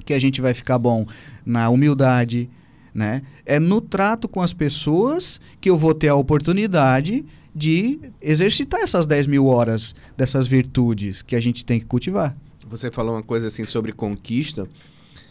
[0.06, 1.06] Que a gente vai ficar bom
[1.45, 2.50] na humildade,
[2.93, 3.22] né?
[3.45, 7.24] É no trato com as pessoas que eu vou ter a oportunidade
[7.56, 12.36] de exercitar essas 10 mil horas dessas virtudes que a gente tem que cultivar.
[12.70, 14.68] Você falou uma coisa assim sobre conquista,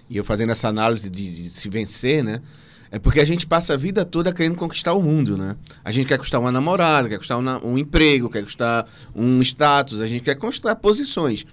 [0.08, 2.40] e eu fazendo essa análise de, de se vencer, né?
[2.90, 5.56] É porque a gente passa a vida toda querendo conquistar o mundo, né?
[5.84, 10.06] A gente quer conquistar uma namorada, quer conquistar um, emprego, quer conquistar um status, a
[10.06, 11.44] gente quer conquistar posições.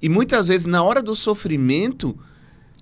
[0.00, 2.16] E muitas vezes, na hora do sofrimento,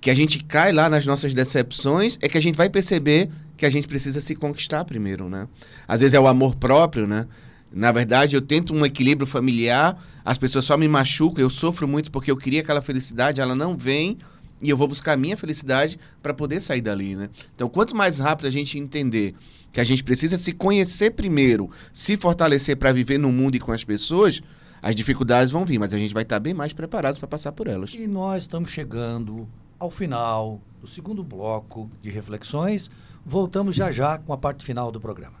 [0.01, 3.65] que a gente cai lá nas nossas decepções, é que a gente vai perceber que
[3.65, 5.47] a gente precisa se conquistar primeiro, né?
[5.87, 7.27] Às vezes é o amor próprio, né?
[7.71, 12.11] Na verdade, eu tento um equilíbrio familiar, as pessoas só me machucam, eu sofro muito
[12.11, 14.17] porque eu queria aquela felicidade, ela não vem,
[14.61, 17.29] e eu vou buscar a minha felicidade para poder sair dali, né?
[17.55, 19.33] Então, quanto mais rápido a gente entender
[19.71, 23.71] que a gente precisa se conhecer primeiro, se fortalecer para viver no mundo e com
[23.71, 24.41] as pessoas,
[24.81, 27.67] as dificuldades vão vir, mas a gente vai estar bem mais preparados para passar por
[27.67, 27.93] elas.
[27.93, 29.47] E nós estamos chegando
[29.79, 32.89] ao final do segundo bloco de reflexões
[33.25, 35.40] Voltamos já já com a parte final do programa.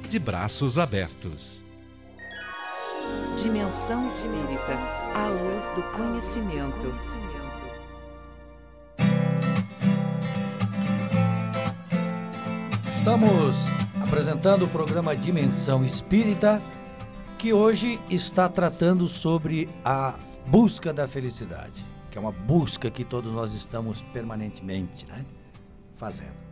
[0.11, 1.63] de braços abertos.
[3.41, 4.77] Dimensão Espírita,
[5.15, 6.93] a luz do conhecimento.
[12.91, 13.55] Estamos
[14.01, 16.61] apresentando o programa Dimensão Espírita,
[17.37, 23.31] que hoje está tratando sobre a busca da felicidade, que é uma busca que todos
[23.31, 25.25] nós estamos permanentemente né,
[25.95, 26.50] fazendo.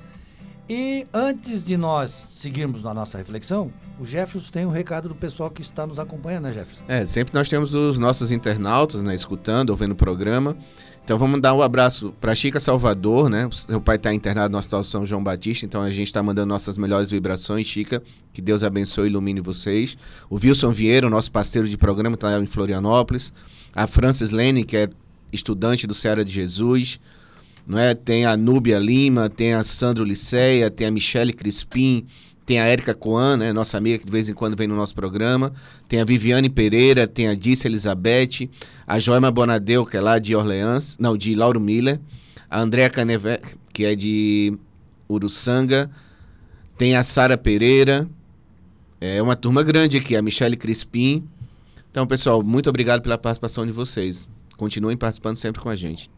[0.69, 5.49] E antes de nós seguirmos na nossa reflexão, o Jefferson tem um recado do pessoal
[5.49, 6.83] que está nos acompanhando, né, Jefferson?
[6.87, 10.55] É, sempre nós temos os nossos internautas, né, escutando, ouvindo o programa.
[11.03, 13.49] Então vamos dar um abraço para Chica Salvador, né?
[13.51, 16.77] Seu pai está internado no Hospital São João Batista, então a gente está mandando nossas
[16.77, 18.03] melhores vibrações, Chica.
[18.31, 19.97] Que Deus abençoe e ilumine vocês.
[20.29, 23.33] O Wilson Vieira, nosso parceiro de programa, está em Florianópolis.
[23.73, 24.89] A Francis Lene, que é
[25.33, 26.99] estudante do Ceará de Jesus
[27.69, 27.93] não é?
[27.93, 32.07] Tem a Núbia Lima, tem a Sandro Liceia, tem a Michele Crispim,
[32.43, 34.95] tem a Érica Coan, né, nossa amiga que de vez em quando vem no nosso
[34.95, 35.53] programa,
[35.87, 38.49] tem a Viviane Pereira, tem a Disse Elizabeth,
[38.87, 41.99] a Joima Bonadeu, que é lá de Orleans, não, de Lauro Miller,
[42.49, 43.39] a Andréa Caneve,
[43.71, 44.57] que é de
[45.07, 45.91] Uruçanga,
[46.75, 48.09] tem a Sara Pereira,
[48.99, 51.23] é uma turma grande aqui, a Michele Crispim.
[51.91, 54.27] Então, pessoal, muito obrigado pela participação de vocês.
[54.57, 56.09] Continuem participando sempre com a gente.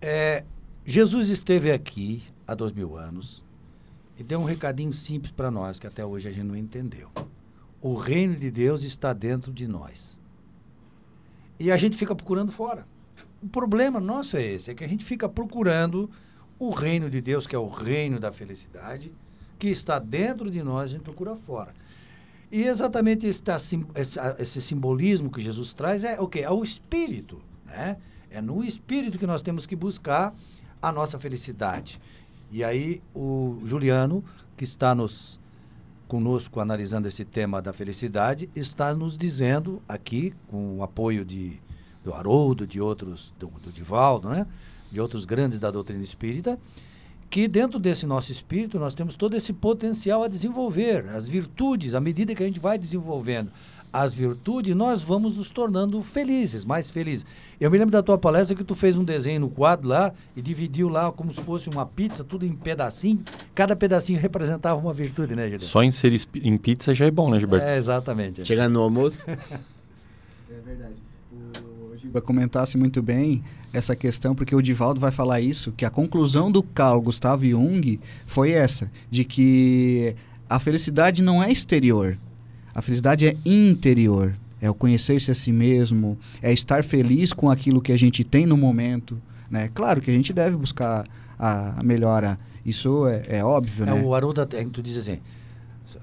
[0.00, 0.44] É,
[0.90, 3.44] Jesus esteve aqui há dois mil anos
[4.18, 7.08] e deu um recadinho simples para nós que até hoje a gente não entendeu.
[7.80, 10.18] O reino de Deus está dentro de nós.
[11.60, 12.88] E a gente fica procurando fora.
[13.40, 16.10] O problema nosso é esse, é que a gente fica procurando
[16.58, 19.12] o reino de Deus, que é o reino da felicidade,
[19.60, 21.72] que está dentro de nós, a gente procura fora.
[22.50, 23.44] E exatamente esse,
[24.40, 26.40] esse simbolismo que Jesus traz é o quê?
[26.40, 27.96] É o espírito, né?
[28.28, 30.34] É no espírito que nós temos que buscar
[30.80, 32.00] a nossa felicidade.
[32.50, 34.24] E aí o Juliano,
[34.56, 35.38] que está nos
[36.08, 41.60] conosco analisando esse tema da felicidade, está nos dizendo aqui, com o apoio de
[42.02, 44.46] do Haroldo, de outros, do, do Divaldo, né?
[44.90, 46.58] de outros grandes da doutrina espírita,
[47.28, 52.00] que dentro desse nosso espírito nós temos todo esse potencial a desenvolver, as virtudes, à
[52.00, 53.52] medida que a gente vai desenvolvendo
[53.92, 57.26] as virtudes, nós vamos nos tornando felizes, mais felizes.
[57.60, 60.42] Eu me lembro da tua palestra que tu fez um desenho no quadro lá e
[60.42, 63.22] dividiu lá como se fosse uma pizza, tudo em pedacinho.
[63.54, 65.66] Cada pedacinho representava uma virtude, né, Gilberto?
[65.66, 67.66] Só inserir em pizza já é bom, né, Gilberto?
[67.66, 68.44] É, exatamente.
[68.44, 69.28] Chegar no almoço.
[69.30, 69.36] é
[70.64, 70.94] verdade.
[71.92, 75.90] O Giba comentasse muito bem essa questão, porque o Divaldo vai falar isso, que a
[75.90, 80.14] conclusão do Carl Gustav Jung foi essa, de que
[80.48, 82.18] a felicidade não é exterior,
[82.74, 84.34] a felicidade é interior.
[84.60, 88.44] É o conhecer-se a si mesmo, é estar feliz com aquilo que a gente tem
[88.44, 89.16] no momento.
[89.50, 89.70] Né?
[89.74, 91.06] Claro que a gente deve buscar
[91.38, 93.84] a, melhora, isso é, é óbvio.
[93.84, 94.02] É, né?
[94.02, 95.18] O Haroldo, tu diz assim,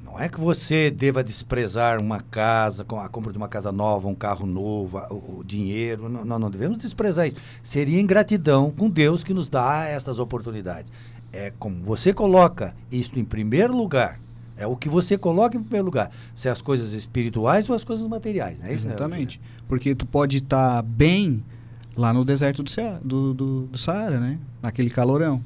[0.03, 4.15] não é que você deva desprezar uma casa, a compra de uma casa nova, um
[4.15, 6.09] carro novo, o, dinheiro.
[6.09, 7.37] Não, não, não, devemos desprezar isso.
[7.61, 10.91] Seria ingratidão com Deus que nos dá essas oportunidades.
[11.31, 14.19] É como você coloca isto em primeiro lugar.
[14.57, 16.11] É o que você coloca em primeiro lugar.
[16.33, 18.59] Se é as coisas espirituais ou as coisas materiais.
[18.59, 18.73] Né?
[18.73, 19.39] Isso, Exatamente.
[19.67, 21.43] Porque tu pode estar tá bem
[21.95, 22.71] lá no deserto do,
[23.03, 24.37] do, do, do Saara, né?
[24.61, 25.41] Naquele calorão.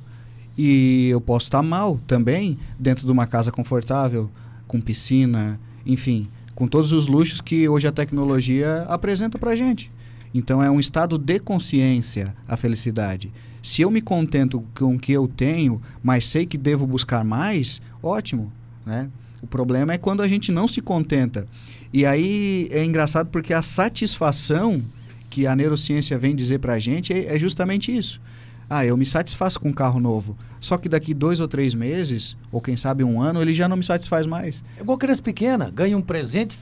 [0.58, 4.30] E eu posso estar tá mal também dentro de uma casa confortável,
[4.68, 9.92] com piscina, enfim, com todos os luxos que hoje a tecnologia apresenta para gente.
[10.34, 13.32] Então é um estado de consciência a felicidade.
[13.62, 17.82] Se eu me contento com o que eu tenho, mas sei que devo buscar mais,
[18.02, 18.52] ótimo,
[18.86, 19.10] né?
[19.42, 21.48] O problema é quando a gente não se contenta.
[21.92, 24.84] E aí é engraçado porque a satisfação
[25.30, 28.22] que a neurociência vem dizer para a gente é, é justamente isso.
[28.70, 30.38] Ah, eu me satisfaço com um carro novo.
[30.60, 33.76] Só que daqui dois ou três meses, ou quem sabe um ano, ele já não
[33.76, 34.64] me satisfaz mais.
[34.78, 36.58] É igual criança pequena, ganha um presente,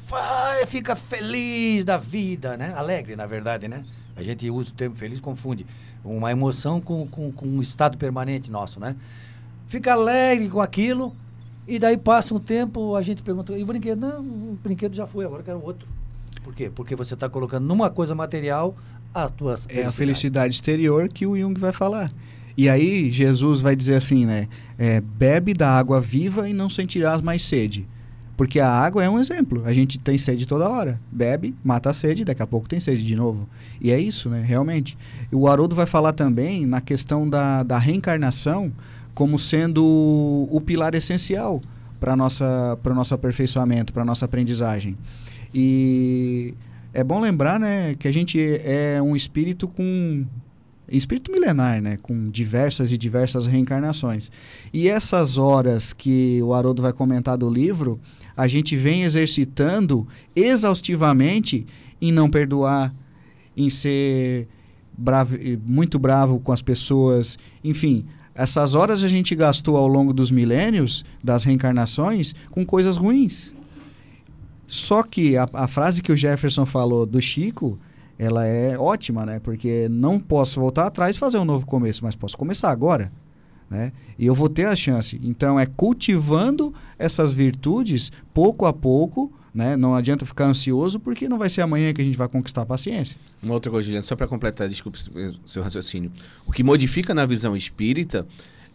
[0.65, 2.73] fica feliz da vida, né?
[2.75, 3.83] Alegre, na verdade, né?
[4.15, 5.67] A gente usa o termo feliz, confunde
[6.03, 8.95] uma emoção com, com, com um estado permanente nosso, né?
[9.67, 11.15] Fica alegre com aquilo,
[11.69, 13.99] e daí passa um tempo, a gente pergunta, e o brinquedo?
[13.99, 15.87] Não, o brinquedo já foi, agora quero outro.
[16.43, 16.71] Por quê?
[16.73, 18.75] Porque você está colocando numa coisa material
[19.13, 19.79] a tua felicidade.
[19.79, 22.11] É a felicidade exterior que o Jung vai falar.
[22.57, 24.47] E aí Jesus vai dizer assim, né?
[24.77, 27.87] É, bebe da água viva e não sentirás mais sede.
[28.35, 29.63] Porque a água é um exemplo.
[29.65, 30.99] A gente tem sede toda hora.
[31.11, 33.47] Bebe, mata a sede, daqui a pouco tem sede de novo.
[33.79, 34.41] E é isso, né?
[34.41, 34.97] Realmente.
[35.31, 38.71] O Haroldo vai falar também na questão da, da reencarnação
[39.19, 39.83] como sendo
[40.49, 41.59] o pilar essencial
[41.99, 44.97] para o nosso aperfeiçoamento, para nossa aprendizagem.
[45.53, 46.53] E
[46.93, 50.25] é bom lembrar, né, que a gente é um espírito com
[50.87, 54.31] espírito milenar, né, com diversas e diversas reencarnações.
[54.71, 57.99] E essas horas que o Haroldo vai comentar do livro,
[58.37, 61.67] a gente vem exercitando exaustivamente
[62.01, 62.95] em não perdoar,
[63.57, 64.47] em ser
[64.97, 68.05] bravo, muito bravo com as pessoas, enfim,
[68.39, 73.53] essas horas a gente gastou ao longo dos milênios, das reencarnações, com coisas ruins.
[74.65, 77.77] Só que a, a frase que o Jefferson falou do Chico,
[78.17, 79.39] ela é ótima, né?
[79.39, 83.11] Porque não posso voltar atrás e fazer um novo começo, mas posso começar agora.
[83.69, 83.91] Né?
[84.17, 85.19] E eu vou ter a chance.
[85.21, 89.75] Então é cultivando essas virtudes pouco a pouco, né?
[89.75, 92.65] Não adianta ficar ansioso porque não vai ser amanhã que a gente vai conquistar a
[92.65, 93.17] paciência.
[93.41, 94.99] Uma outra coisa, Juliano, só para completar, desculpe
[95.45, 96.11] seu raciocínio.
[96.45, 98.27] O que modifica na visão espírita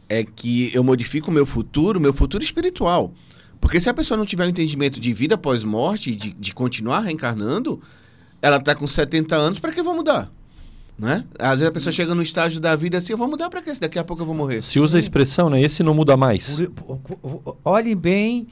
[0.08, 3.12] é que eu modifico o meu futuro, meu futuro espiritual.
[3.60, 7.00] Porque se a pessoa não tiver um entendimento de vida após morte, de, de continuar
[7.00, 7.80] reencarnando,
[8.42, 10.30] ela está com 70 anos, para que eu vou mudar?
[10.98, 11.24] Né?
[11.38, 13.72] Às vezes a pessoa chega no estágio da vida assim, eu vou mudar para quê?
[13.80, 14.62] Daqui a pouco eu vou morrer.
[14.62, 15.60] Se usa a expressão, né?
[15.60, 16.60] Esse não muda mais.
[17.64, 18.46] Olhem bem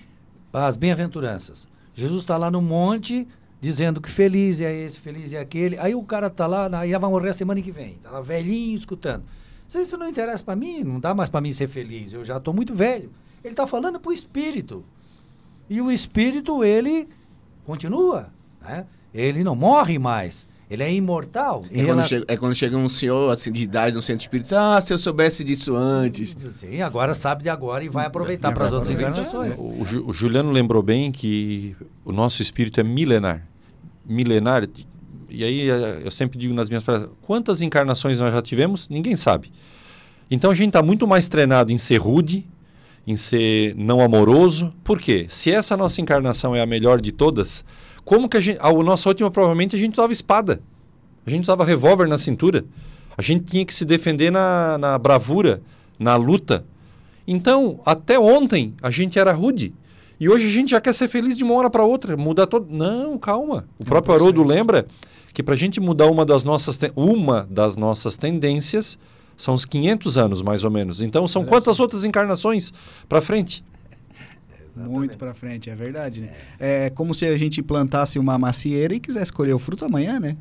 [0.52, 1.68] as bem-aventuranças.
[1.95, 3.26] Jesus está lá no monte
[3.61, 5.78] dizendo que feliz é esse, feliz é aquele.
[5.78, 7.93] Aí o cara está lá, aí vai morrer a semana que vem.
[7.93, 9.24] Está lá velhinho escutando.
[9.68, 12.12] Se isso não interessa para mim, não dá mais para mim ser feliz.
[12.12, 13.11] Eu já estou muito velho.
[13.43, 14.84] Ele está falando para o espírito.
[15.70, 17.09] E o espírito, ele
[17.64, 18.30] continua.
[18.61, 18.86] Né?
[19.14, 20.49] Ele não morre mais.
[20.72, 21.66] Ele é imortal.
[21.70, 24.80] É, quando, chega, é quando chega um senhor assim, de idade no centro espírita, ah,
[24.80, 26.34] se eu soubesse disso antes.
[26.56, 29.58] Sim, agora sabe de agora e vai aproveitar para as outras encarnações.
[29.58, 33.46] O, o, Juliano lembrou bem que o nosso espírito é milenar.
[34.06, 34.66] Milenar,
[35.28, 38.88] e aí eu sempre digo nas minhas palestras, quantas encarnações nós já tivemos?
[38.88, 39.52] Ninguém sabe.
[40.30, 42.46] Então a gente está muito mais treinado em ser rude,
[43.06, 44.72] em ser não amoroso.
[44.82, 45.26] Por quê?
[45.28, 47.62] Se essa nossa encarnação é a melhor de todas,
[48.05, 48.59] como que a gente.
[48.61, 50.61] A nossa última, provavelmente, a gente usava espada.
[51.26, 52.64] A gente usava revólver na cintura.
[53.16, 55.62] A gente tinha que se defender na, na bravura,
[55.98, 56.64] na luta.
[57.26, 59.72] Então, até ontem, a gente era rude.
[60.18, 62.72] E hoje a gente já quer ser feliz de uma hora para outra, mudar todo.
[62.72, 63.66] Não, calma.
[63.78, 64.86] O próprio Haroldo lembra
[65.32, 68.98] que para a gente mudar uma das nossas uma das nossas tendências
[69.36, 71.00] são os 500 anos mais ou menos.
[71.03, 72.72] Então são quantas outras encarnações
[73.09, 73.64] para frente?
[74.74, 76.32] Muito para frente, é verdade, né?
[76.58, 80.34] É como se a gente plantasse uma macieira e quisesse colher o fruto amanhã, né?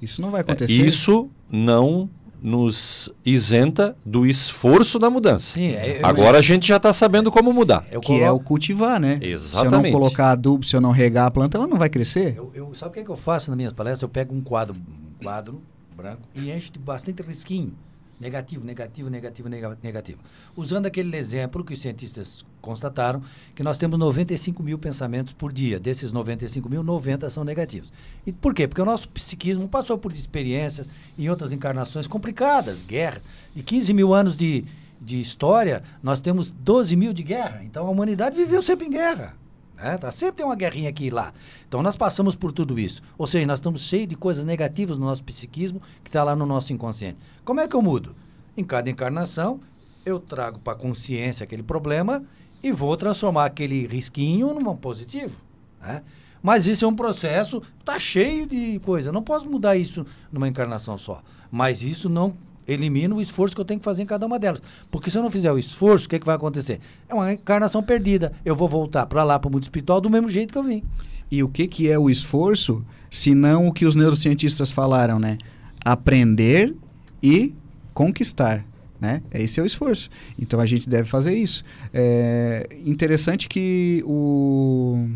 [0.00, 0.72] Isso não vai acontecer.
[0.72, 2.08] Isso não
[2.40, 5.54] nos isenta do esforço da mudança.
[5.54, 7.84] Sim, é, Agora a gente já está sabendo como mudar.
[7.90, 9.18] Eu que é o cultivar, né?
[9.20, 9.50] Exatamente.
[9.50, 12.34] Se eu não colocar adubo, se eu não regar a planta, ela não vai crescer.
[12.36, 14.02] Eu, eu sabe o que, é que eu faço nas minhas palestras?
[14.02, 15.60] Eu pego um quadro, um quadro
[15.96, 17.72] branco e encho de bastante risquinho.
[18.20, 19.48] Negativo, negativo, negativo,
[19.82, 20.18] negativo.
[20.56, 23.22] Usando aquele exemplo que os cientistas constataram,
[23.54, 25.78] que nós temos 95 mil pensamentos por dia.
[25.78, 27.92] Desses 95 mil, 90 são negativos.
[28.26, 28.66] E por quê?
[28.66, 33.22] Porque o nosso psiquismo passou por experiências em outras encarnações complicadas, guerra.
[33.54, 34.64] De 15 mil anos de,
[35.00, 37.62] de história, nós temos 12 mil de guerra.
[37.62, 39.34] Então a humanidade viveu sempre em guerra.
[39.80, 39.96] Né?
[39.96, 41.32] Tá, sempre tem uma guerrinha aqui e lá.
[41.66, 43.00] Então nós passamos por tudo isso.
[43.16, 46.44] Ou seja, nós estamos cheios de coisas negativas no nosso psiquismo que está lá no
[46.44, 47.18] nosso inconsciente.
[47.44, 48.14] Como é que eu mudo?
[48.56, 49.60] Em cada encarnação,
[50.04, 52.24] eu trago para a consciência aquele problema
[52.62, 55.40] e vou transformar aquele risquinho num positivo.
[55.80, 56.02] Né?
[56.42, 59.12] Mas isso é um processo, está cheio de coisa.
[59.12, 61.22] Não posso mudar isso numa encarnação só.
[61.50, 62.36] Mas isso não
[62.68, 64.62] elimino o esforço que eu tenho que fazer em cada uma delas.
[64.90, 66.78] Porque se eu não fizer o esforço, o que, é que vai acontecer?
[67.08, 68.32] É uma encarnação perdida.
[68.44, 70.82] Eu vou voltar para lá, para o mundo espiritual, do mesmo jeito que eu vim.
[71.30, 75.38] E o que, que é o esforço, se não o que os neurocientistas falaram, né?
[75.84, 76.74] Aprender
[77.22, 77.54] e
[77.92, 78.64] conquistar.
[79.00, 79.22] Né?
[79.32, 80.10] Esse é o esforço.
[80.38, 81.64] Então a gente deve fazer isso.
[81.92, 85.08] É interessante que o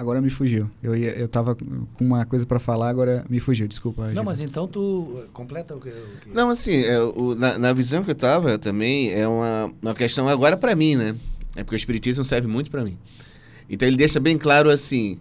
[0.00, 0.70] Agora me fugiu.
[0.82, 4.10] Eu, ia, eu tava com uma coisa para falar, agora me fugiu, desculpa.
[4.12, 5.90] Não, mas então tu completa o que.
[5.90, 6.30] O que...
[6.30, 10.26] Não, assim, é, o, na, na, visão que eu tava também é uma, uma questão
[10.26, 11.14] agora para mim, né?
[11.54, 12.96] É porque o Espiritismo serve muito para mim.
[13.68, 15.18] Então ele deixa bem claro assim: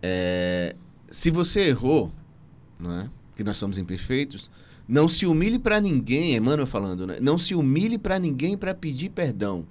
[0.00, 0.74] é,
[1.10, 2.10] se você errou,
[2.80, 4.50] né, que nós somos imperfeitos,
[4.88, 7.18] não se humilhe para ninguém, Emmanuel falando, né?
[7.20, 9.66] Não se humilhe para ninguém para pedir perdão.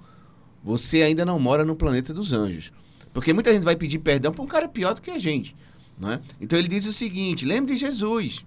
[0.62, 2.70] Você ainda não mora no planeta dos anjos.
[3.12, 5.54] Porque muita gente vai pedir perdão para um cara pior do que a gente.
[5.98, 6.20] Não é?
[6.40, 8.44] Então ele diz o seguinte: lembre de Jesus.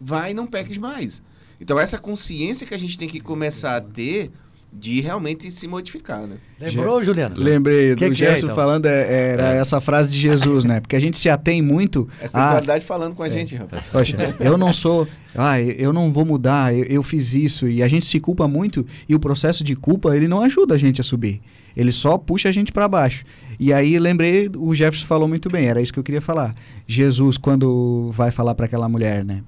[0.00, 1.22] Vai e não peques mais.
[1.60, 4.30] Então essa consciência que a gente tem que começar a ter
[4.72, 6.36] de realmente se modificar, né?
[6.60, 7.34] Lembrou, Juliano?
[7.36, 8.54] Lembrei que do que é, Gerson é, então?
[8.54, 9.58] falando, é, era é.
[9.58, 10.80] essa frase de Jesus, né?
[10.80, 12.08] Porque a gente se atém muito...
[12.20, 12.86] A espiritualidade a...
[12.86, 13.30] falando com a é.
[13.30, 13.84] gente, rapaz.
[13.90, 15.08] Poxa, eu não sou...
[15.34, 17.68] Ah, eu não vou mudar, eu, eu, fiz isso.
[17.68, 20.78] E a gente se culpa muito e o processo de culpa, ele não ajuda a
[20.78, 21.40] gente a subir.
[21.76, 23.24] Ele só puxa a gente para baixo.
[23.58, 26.54] E aí lembrei, o Jefferson falou muito bem, era isso que eu queria falar.
[26.86, 29.42] Jesus, quando vai falar para aquela mulher, né?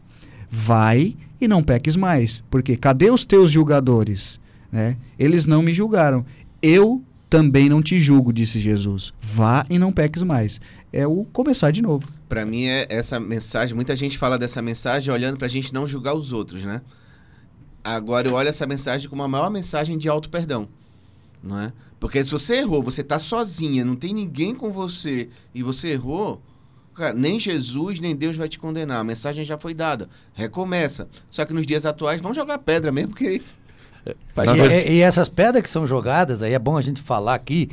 [0.49, 2.43] Vai e não peques mais.
[2.51, 4.41] Porque cadê os teus julgadores?
[4.73, 4.97] Né?
[5.19, 6.25] Eles não me julgaram.
[6.63, 9.13] Eu também não te julgo, disse Jesus.
[9.21, 10.61] Vá e não peques mais.
[10.93, 12.09] É o começar de novo.
[12.29, 15.87] Para mim é essa mensagem, muita gente fala dessa mensagem olhando para a gente não
[15.87, 16.81] julgar os outros, né?
[17.85, 20.69] Agora eu olho essa mensagem como a maior mensagem de auto perdão,
[21.43, 21.73] não é?
[21.99, 26.43] Porque se você errou, você tá sozinha, não tem ninguém com você e você errou,
[26.95, 29.01] cara, nem Jesus nem Deus vai te condenar.
[29.01, 30.09] A mensagem já foi dada.
[30.35, 31.09] Recomeça.
[31.31, 33.41] Só que nos dias atuais vão jogar pedra mesmo, porque
[34.05, 37.71] e, e, essas pedras que são jogadas, aí é bom a gente falar aqui,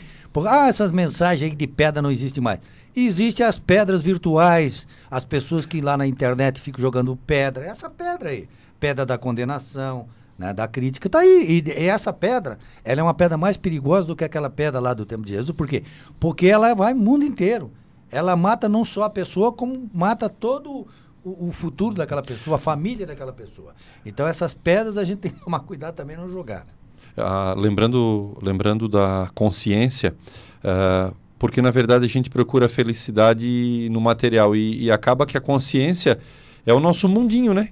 [0.47, 2.59] ah, essas mensagens aí de pedra não existem mais.
[2.95, 8.29] Existem as pedras virtuais, as pessoas que lá na internet ficam jogando pedra, essa pedra
[8.29, 8.47] aí,
[8.79, 10.07] pedra da condenação,
[10.37, 11.63] né, da crítica, tá aí.
[11.65, 14.93] E, e, essa pedra, ela é uma pedra mais perigosa do que aquela pedra lá
[14.93, 15.83] do tempo de Jesus, por quê?
[16.19, 17.71] Porque ela vai no mundo inteiro.
[18.11, 20.87] Ela mata não só a pessoa, como mata todo
[21.23, 23.73] o, o, futuro daquela pessoa, a família daquela pessoa.
[24.05, 26.65] Então essas pedras a gente tem que tomar cuidado também não jogar.
[26.65, 26.73] Né?
[27.17, 30.15] Ah, lembrando, lembrando da consciência,
[30.63, 35.37] uh, porque na verdade a gente procura a felicidade no material e, e, acaba que
[35.37, 36.19] a consciência
[36.65, 37.69] é o nosso mundinho, né?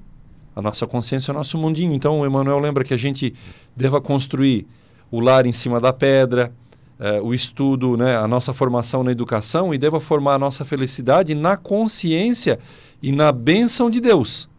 [0.56, 1.94] A nossa consciência é o nosso mundinho.
[1.94, 3.34] Então o Emmanuel lembra que a gente
[3.76, 4.66] deva construir
[5.12, 6.52] o lar em cima da pedra,
[7.00, 11.36] uh, o estudo, né, a nossa formação na educação e deva formar a nossa felicidade
[11.36, 12.60] na consciência
[13.02, 14.50] e na bênção de Deus.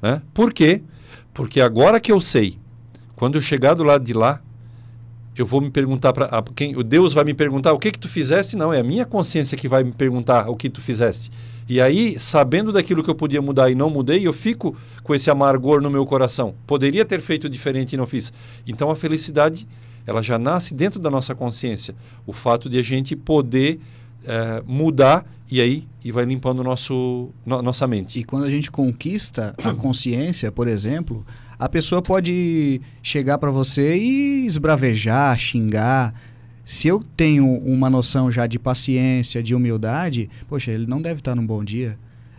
[0.00, 0.22] Né?
[0.32, 0.82] Por quê?
[1.32, 2.58] Porque agora que eu sei,
[3.14, 4.40] quando eu chegar do lado de lá,
[5.36, 8.08] eu vou me perguntar para quem o Deus vai me perguntar o que que tu
[8.08, 11.30] fizesse não é a minha consciência que vai me perguntar o que tu fizesse
[11.68, 15.30] e aí sabendo daquilo que eu podia mudar e não mudei eu fico com esse
[15.30, 18.32] amargor no meu coração poderia ter feito diferente e não fiz
[18.66, 19.68] então a felicidade
[20.06, 21.94] ela já nasce dentro da nossa consciência
[22.26, 23.78] o fato de a gente poder
[24.24, 28.20] é, mudar e aí e vai limpando nosso, no, nossa mente.
[28.20, 31.24] E quando a gente conquista a consciência, por exemplo,
[31.58, 36.14] a pessoa pode chegar para você e esbravejar, xingar.
[36.64, 41.34] Se eu tenho uma noção já de paciência, de humildade, poxa, ele não deve estar
[41.34, 41.98] num bom dia.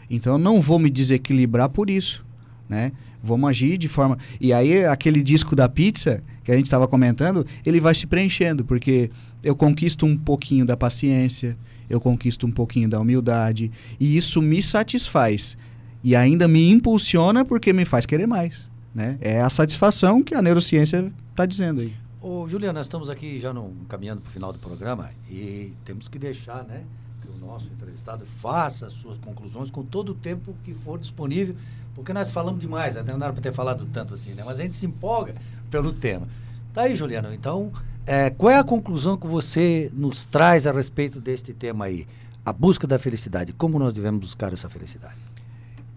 [0.09, 2.25] Então eu não vou me desequilibrar por isso,
[2.69, 2.91] né?
[3.23, 4.17] Vamos agir de forma.
[4.39, 8.63] E aí, aquele disco da pizza que a gente estava comentando, ele vai se preenchendo,
[8.63, 9.11] porque
[9.43, 11.57] eu conquisto um pouquinho da paciência,
[11.89, 13.69] eu conquisto um pouquinho da humildade,
[13.99, 15.57] e isso me satisfaz.
[16.01, 18.69] E ainda me impulsiona porque me faz querer mais.
[18.95, 19.17] Né?
[19.19, 21.91] É a satisfação que a neurociência está dizendo aí.
[22.21, 26.07] Ô, Juliana, nós estamos aqui já no, caminhando para o final do programa e temos
[26.07, 26.83] que deixar né,
[27.21, 31.57] que o nosso entrevistado faça as suas conclusões com todo o tempo que for disponível
[31.97, 34.43] porque nós falamos demais, até não era para ter falado tanto assim, né?
[34.45, 35.33] Mas a gente se empolga
[35.67, 36.27] pelo tema.
[36.71, 37.33] Tá aí, Juliano.
[37.33, 37.71] Então,
[38.05, 42.05] é, qual é a conclusão que você nos traz a respeito deste tema aí?
[42.45, 43.51] A busca da felicidade.
[43.51, 45.17] Como nós devemos buscar essa felicidade?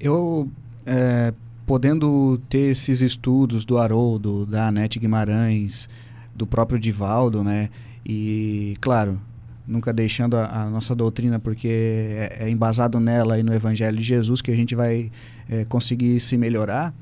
[0.01, 0.49] Eu,
[0.87, 1.35] é,
[1.67, 5.87] podendo ter esses estudos do Haroldo, da Anete Guimarães,
[6.35, 7.69] do próprio Divaldo, né?
[8.07, 9.21] E, claro,
[9.69, 14.03] nunca deixando a, a nossa doutrina, porque é, é, embasado nela e no Evangelho de
[14.03, 15.13] Jesus que a gente vai
[15.51, 16.95] é, conseguir se melhorar,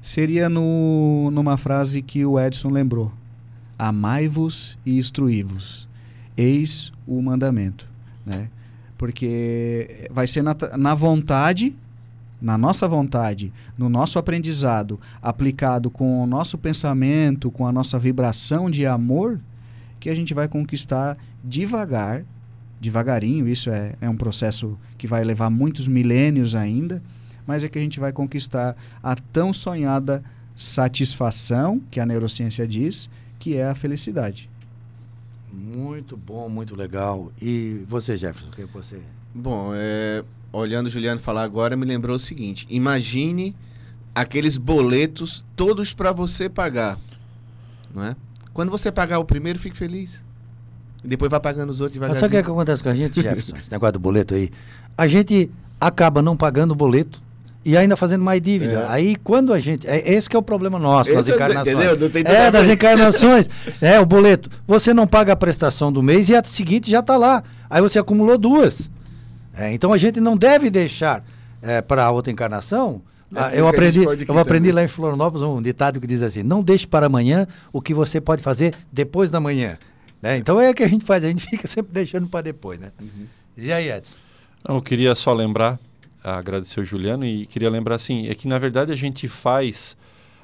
[0.00, 3.12] seria no, numa frase que o Edson lembrou:
[3.76, 5.88] Amai-vos e instruí-vos,
[6.36, 7.88] eis o mandamento.
[8.24, 8.48] Né?
[8.96, 11.74] Porque vai ser na, na vontade
[12.44, 18.68] na nossa vontade, no nosso aprendizado, aplicado com o nosso pensamento, com a nossa vibração
[18.68, 19.40] de amor,
[19.98, 22.22] que a gente vai conquistar devagar,
[22.78, 27.02] devagarinho, isso é, é um processo que vai levar muitos milênios ainda,
[27.46, 30.22] mas é que a gente vai conquistar a tão sonhada
[30.56, 34.48] satisfação, que a neurociência diz, que é a felicidade.
[35.52, 37.32] Muito bom, muito legal.
[37.40, 39.00] E você, Jefferson, o que você...
[39.34, 43.54] Bom, é, olhando o Juliano falar agora, me lembrou o seguinte, imagine
[44.14, 46.98] aqueles boletos todos para você pagar,
[47.92, 48.16] não é?
[48.52, 50.22] Quando você pagar o primeiro, fique feliz.
[51.02, 52.14] E depois vai pagando os outros devagarzinho.
[52.14, 53.56] Mas sabe o que, é que acontece com a gente, Jefferson?
[53.56, 54.50] esse negócio do boleto aí.
[54.96, 57.20] A gente acaba não pagando o boleto
[57.64, 58.80] e ainda fazendo mais dívida.
[58.80, 58.86] É.
[58.88, 59.86] Aí quando a gente.
[59.88, 61.76] É, esse que é o problema nosso esse das é encarnações.
[61.76, 61.98] Entendeu?
[61.98, 63.48] Não tem é, das encarnações.
[63.80, 64.50] é, o boleto.
[64.66, 67.42] Você não paga a prestação do mês e a seguinte já está lá.
[67.68, 68.90] Aí você acumulou duas.
[69.56, 71.24] É, então a gente não deve deixar
[71.62, 73.00] é, para a outra encarnação
[73.34, 76.86] ah, eu aprendi, eu aprendi lá em Florianópolis um ditado que diz assim: não deixe
[76.86, 79.76] para amanhã o que você pode fazer depois da manhã.
[80.22, 80.36] Né?
[80.36, 82.78] Então é o que a gente faz, a gente fica sempre deixando para depois.
[82.78, 82.92] Né?
[83.00, 83.26] Uhum.
[83.56, 84.18] E aí, Edson?
[84.66, 85.78] Não, eu queria só lembrar,
[86.24, 89.96] agradecer o Juliano e queria lembrar assim: é que na verdade a gente faz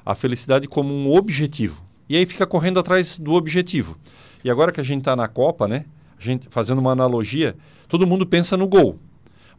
[0.05, 1.83] a felicidade como um objetivo.
[2.07, 3.97] E aí fica correndo atrás do objetivo.
[4.43, 5.85] E agora que a gente está na Copa, né?
[6.19, 7.55] A gente, fazendo uma analogia,
[7.87, 8.99] todo mundo pensa no gol.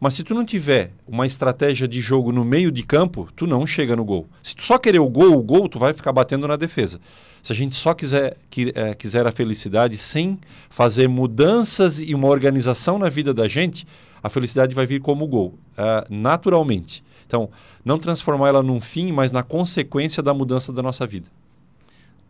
[0.03, 3.65] Mas se tu não tiver uma estratégia de jogo no meio de campo, tu não
[3.65, 4.27] chega no gol.
[4.43, 7.01] Se tu só querer o gol, o gol, tu vai ficar batendo na defesa.
[7.41, 12.27] Se a gente só quiser, que, é, quiser a felicidade sem fazer mudanças e uma
[12.27, 13.87] organização na vida da gente,
[14.23, 17.05] a felicidade vai vir como gol, uh, naturalmente.
[17.27, 17.51] Então,
[17.85, 21.29] não transformar ela num fim, mas na consequência da mudança da nossa vida.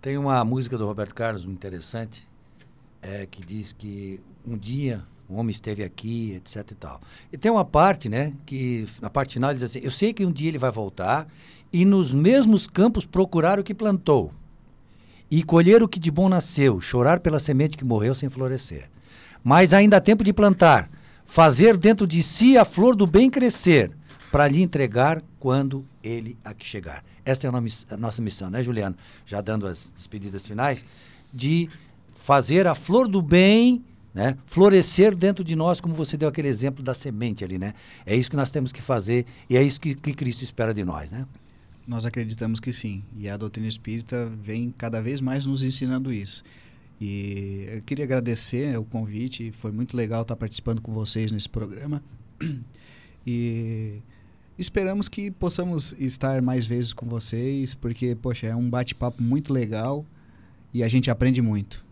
[0.01, 2.28] Tem uma música do Roberto Carlos interessante,
[3.01, 7.01] é, que diz que um dia o homem esteve aqui, etc e tal.
[7.32, 10.32] E tem uma parte, né, que na parte final diz assim: Eu sei que um
[10.32, 11.26] dia ele vai voltar
[11.72, 14.30] e nos mesmos campos procurar o que plantou
[15.30, 18.90] e colher o que de bom nasceu, chorar pela semente que morreu sem florescer.
[19.43, 20.90] Mas ainda há tempo de plantar,
[21.25, 23.91] fazer dentro de si a flor do bem crescer,
[24.31, 27.05] para lhe entregar quando ele aqui chegar.
[27.25, 27.51] Esta é
[27.91, 28.97] a nossa missão, né, Juliano?
[29.27, 30.85] Já dando as despedidas finais,
[31.33, 31.68] de
[32.14, 34.37] fazer a flor do bem né?
[34.47, 37.73] Florescer dentro de nós, como você deu aquele exemplo da semente ali, né?
[38.05, 40.85] É isso que nós temos que fazer e é isso que, que Cristo espera de
[40.85, 41.27] nós, né?
[41.87, 43.03] Nós acreditamos que sim.
[43.16, 46.45] E a doutrina espírita vem cada vez mais nos ensinando isso.
[47.05, 52.01] E eu queria agradecer o convite, foi muito legal estar participando com vocês nesse programa.
[53.25, 54.03] E
[54.59, 60.05] esperamos que possamos estar mais vezes com vocês, porque, poxa, é um bate-papo muito legal
[60.75, 61.85] e a gente aprende muito.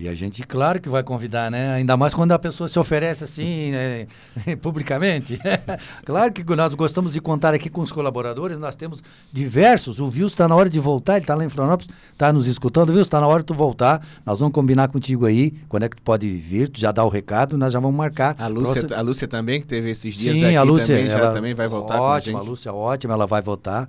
[0.00, 1.74] E a gente, claro que vai convidar, né?
[1.74, 4.06] Ainda mais quando a pessoa se oferece assim, né?
[4.62, 5.38] publicamente.
[6.06, 10.00] claro que nós gostamos de contar aqui com os colaboradores, nós temos diversos.
[10.00, 12.94] O Vils está na hora de voltar, ele está lá em Florianópolis, está nos escutando.
[12.94, 14.02] Vils, está na hora de tu voltar.
[14.24, 17.10] Nós vamos combinar contigo aí, quando é que tu pode vir, tu já dá o
[17.10, 18.34] recado, nós já vamos marcar.
[18.38, 21.24] A Lúcia, a Lúcia também, que teve esses dias Sim, aqui a Lúcia, também, ela,
[21.24, 23.86] já também vai voltar ótima, a, a Lúcia, ótima, ela vai voltar.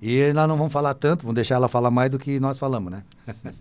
[0.00, 2.92] E nós não vamos falar tanto, vamos deixar ela falar mais do que nós falamos,
[2.92, 3.02] né?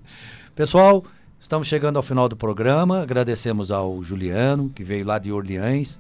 [0.56, 1.04] Pessoal,
[1.40, 3.02] Estamos chegando ao final do programa.
[3.02, 6.00] Agradecemos ao Juliano, que veio lá de Orleans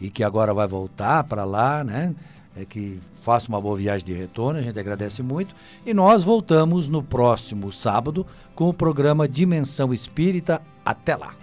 [0.00, 2.14] e que agora vai voltar para lá, né?
[2.56, 5.54] É que faça uma boa viagem de retorno, a gente agradece muito.
[5.84, 10.62] E nós voltamos no próximo sábado com o programa Dimensão Espírita.
[10.84, 11.34] Até lá!